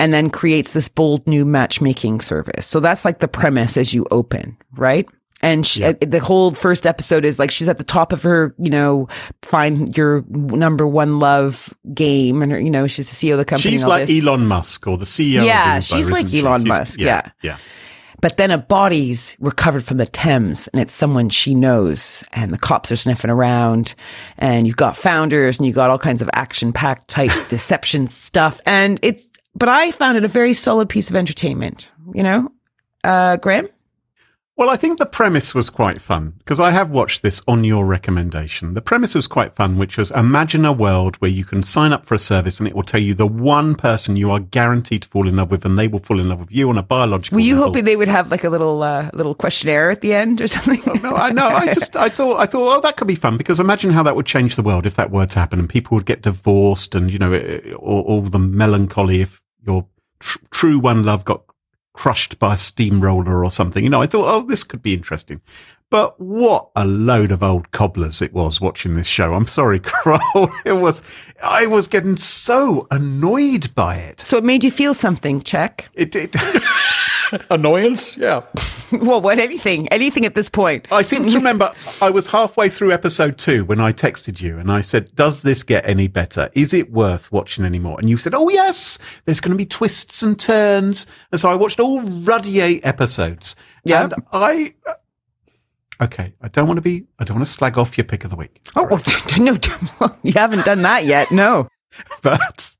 [0.00, 2.66] and then creates this bold new matchmaking service.
[2.66, 5.06] So that's like the premise as you open, right?
[5.42, 8.54] And she, uh, the whole first episode is like she's at the top of her,
[8.58, 9.08] you know,
[9.42, 13.44] find your number one love game, and her, you know, she's the CEO of the
[13.44, 13.72] company.
[13.72, 14.24] She's like this.
[14.24, 15.44] Elon Musk or the CEO.
[15.44, 16.40] Yeah, Uber, she's like she?
[16.40, 17.30] Elon Musk, yeah.
[17.42, 17.58] Yeah.
[18.22, 22.58] But then a body's recovered from the Thames and it's someone she knows and the
[22.58, 23.96] cops are sniffing around
[24.38, 28.60] and you've got founders and you've got all kinds of action packed type deception stuff.
[28.64, 32.48] And it's, but I found it a very solid piece of entertainment, you know?
[33.02, 33.68] Uh, Graham?
[34.62, 37.84] Well, I think the premise was quite fun because I have watched this on your
[37.84, 38.74] recommendation.
[38.74, 42.06] The premise was quite fun, which was imagine a world where you can sign up
[42.06, 45.08] for a service and it will tell you the one person you are guaranteed to
[45.08, 47.34] fall in love with and they will fall in love with you on a biological
[47.34, 47.70] Were you level.
[47.70, 50.80] hoping they would have like a little, uh, little questionnaire at the end or something?
[51.02, 51.48] No, I know.
[51.48, 54.14] I just, I thought, I thought, oh, that could be fun because imagine how that
[54.14, 57.10] would change the world if that were to happen and people would get divorced and,
[57.10, 59.88] you know, eh, all, all the melancholy if your
[60.20, 61.42] tr- true one love got
[61.92, 63.84] crushed by a steamroller or something.
[63.84, 65.40] You know, I thought, oh, this could be interesting.
[65.90, 69.34] But what a load of old cobblers it was watching this show.
[69.34, 70.50] I'm sorry, Carole.
[70.64, 71.02] It was,
[71.42, 74.20] I was getting so annoyed by it.
[74.20, 75.90] so it made you feel something, check.
[75.92, 76.34] It did.
[77.50, 78.16] Annoyance?
[78.16, 78.42] Yeah.
[78.92, 80.86] well, what anything, anything at this point.
[80.92, 84.70] I seem to remember I was halfway through episode two when I texted you and
[84.70, 86.50] I said, Does this get any better?
[86.54, 87.98] Is it worth watching anymore?
[87.98, 91.06] And you said, Oh, yes, there's going to be twists and turns.
[91.30, 93.56] And so I watched all ruddy eight episodes.
[93.84, 94.04] Yeah.
[94.04, 94.74] And I.
[94.86, 94.94] Uh,
[96.04, 98.30] okay, I don't want to be, I don't want to slag off your pick of
[98.30, 98.60] the week.
[98.76, 99.02] Oh, well,
[99.38, 101.30] no, you haven't done that yet.
[101.30, 101.68] No.
[102.22, 102.76] but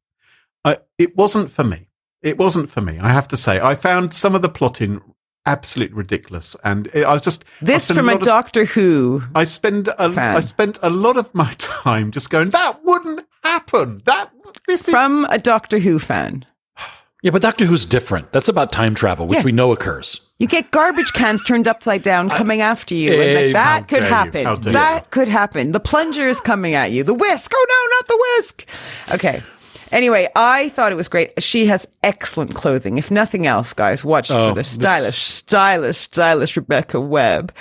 [0.64, 1.88] I, it wasn't for me.
[2.22, 2.98] It wasn't for me.
[3.00, 5.00] I have to say, I found some of the plotting
[5.44, 9.22] absolutely ridiculous, and it, I was just This spent from a lot of- Doctor Who.
[9.34, 10.36] I spend a, fan.
[10.36, 12.50] I spent a lot of my time just going.
[12.50, 14.02] That wouldn't happen.
[14.06, 14.30] That
[14.68, 16.44] this is From a Doctor Who fan.
[17.24, 18.32] Yeah, but Doctor Who's different.
[18.32, 19.44] That's about time travel, which Yeah.
[19.44, 20.20] we know occurs.
[20.40, 23.12] You get garbage cans turned upside down coming after you.
[23.12, 24.44] and like, that could happen.
[24.44, 25.70] how dare That could happen.
[25.70, 27.04] The plunger is coming at you.
[27.04, 27.52] The whisk.
[27.54, 28.68] Oh no, not the whisk.
[29.14, 29.42] Okay.
[29.92, 31.40] Anyway, I thought it was great.
[31.42, 32.96] She has excellent clothing.
[32.98, 37.54] If nothing else, guys, watch Oh, for the this- stylish, stylish, stylish Rebecca Webb.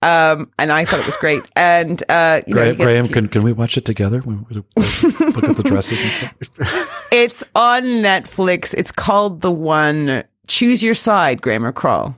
[0.00, 1.42] Um, and I thought it was great.
[1.56, 4.22] And uh, you know, Graham, you Graham can, can we watch it together?
[4.24, 7.08] Look at the dresses and stuff.
[7.12, 8.72] it's on Netflix.
[8.74, 12.16] It's called the one Choose Your Side, Grammar Crawl.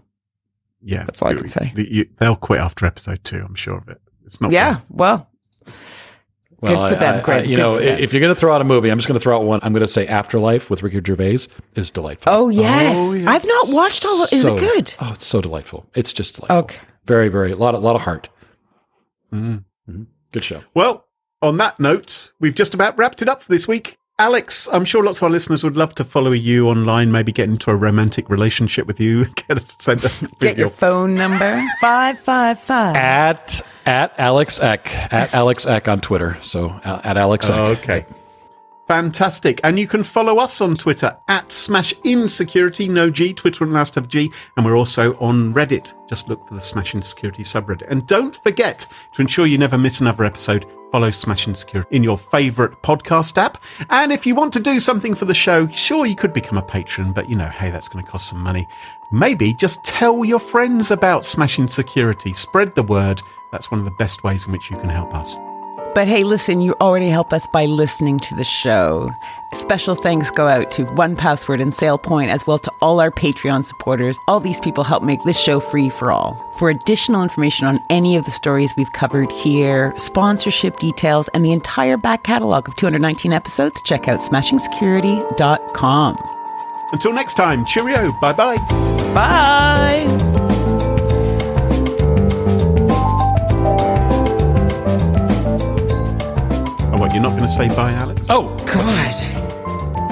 [0.83, 1.05] yeah.
[1.05, 1.73] That's all I can say.
[1.77, 3.43] you- they'll quit after episode two.
[3.43, 4.01] I'm sure of it.
[4.27, 4.53] It's not.
[4.53, 5.29] Yeah, worth- well,
[6.73, 7.99] Well, for them, I- I- you good know, for them.
[7.99, 9.61] if you're going to throw out a movie, I'm just going to throw out one.
[9.63, 11.39] I'm going to say Afterlife with Ricky Gervais
[11.77, 12.33] is delightful.
[12.33, 12.97] oh yes.
[12.99, 13.27] Oh, yes.
[13.29, 14.95] I've not watched all of Is So- it good?
[15.01, 15.87] Oh, it's so delightful.
[15.95, 16.57] It's just delightful.
[16.59, 16.79] Okay.
[17.07, 18.29] Very, very, a lot, a lot of heart.
[19.33, 19.65] Mm.
[20.33, 20.63] Good show.
[20.75, 21.07] Well,
[21.43, 23.99] on that note, we've just about wrapped it up for this week.
[24.19, 27.49] Alex, I'm sure lots of our listeners would love to follow you online, maybe get
[27.49, 29.25] into a romantic relationship with you.
[29.49, 31.63] Get a, send a Get your phone number.
[31.81, 32.95] Five five five.
[32.95, 36.39] At at Alex Eck at Alex Eck on Twitter.
[36.43, 37.57] So uh, at Alex Eck.
[37.57, 38.07] Oh, okay.
[38.87, 39.61] Fantastic.
[39.65, 43.95] And you can follow us on Twitter at Smash Insecurity, no G, Twitter and last
[43.95, 44.31] have G.
[44.57, 45.95] And we're also on Reddit.
[46.07, 47.91] Just look for the Smashing Security subreddit.
[47.91, 52.17] And don't forget to ensure you never miss another episode, follow Smashing Security in your
[52.17, 53.59] favorite podcast app.
[53.91, 56.63] And if you want to do something for the show, sure, you could become a
[56.63, 58.69] patron, but you know, hey, that's going to cost some money.
[59.11, 62.33] Maybe just tell your friends about Smashing Security.
[62.33, 63.21] Spread the word.
[63.51, 65.35] That's one of the best ways in which you can help us.
[65.97, 69.11] But hey, listen, you already help us by listening to the show.
[69.55, 74.19] Special thanks go out to 1Password and SailPoint, as well to all our Patreon supporters.
[74.29, 76.37] All these people help make this show free for all.
[76.59, 81.53] For additional information on any of the stories we've covered here, sponsorship details, and the
[81.53, 86.17] entire back catalog of 219 episodes, check out smashingsecurity.com.
[86.93, 88.13] Until next time, cheerio.
[88.21, 88.57] Bye bye.
[89.15, 90.05] Bye!
[96.93, 98.21] Oh, what, you're not going to say bye, Alex?
[98.29, 99.44] Oh, God.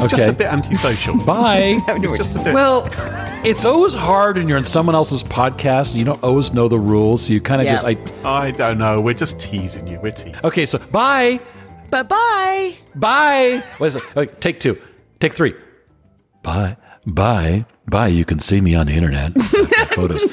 [0.05, 0.30] It's just okay.
[0.30, 1.16] a bit antisocial.
[1.26, 1.80] bye.
[1.88, 2.55] it's just a bit.
[2.55, 2.88] Well,
[3.44, 6.78] it's always hard when you're in someone else's podcast and you don't always know the
[6.78, 7.26] rules.
[7.26, 7.80] So you kind of Yeah.
[7.82, 7.86] just,
[8.24, 9.00] I, I don't know.
[9.00, 9.98] We're just teasing you.
[10.00, 10.36] We're teasing.
[10.44, 11.40] okay, so bye,
[11.90, 12.74] Bye bye.
[12.94, 13.62] bye.
[13.78, 14.03] What is it?
[14.16, 14.80] Okay, take two,
[15.20, 15.55] take three.
[16.42, 16.76] Bye,
[17.07, 18.09] bye, bye.
[18.09, 19.32] You can see me on the internet.
[19.94, 20.24] Photos.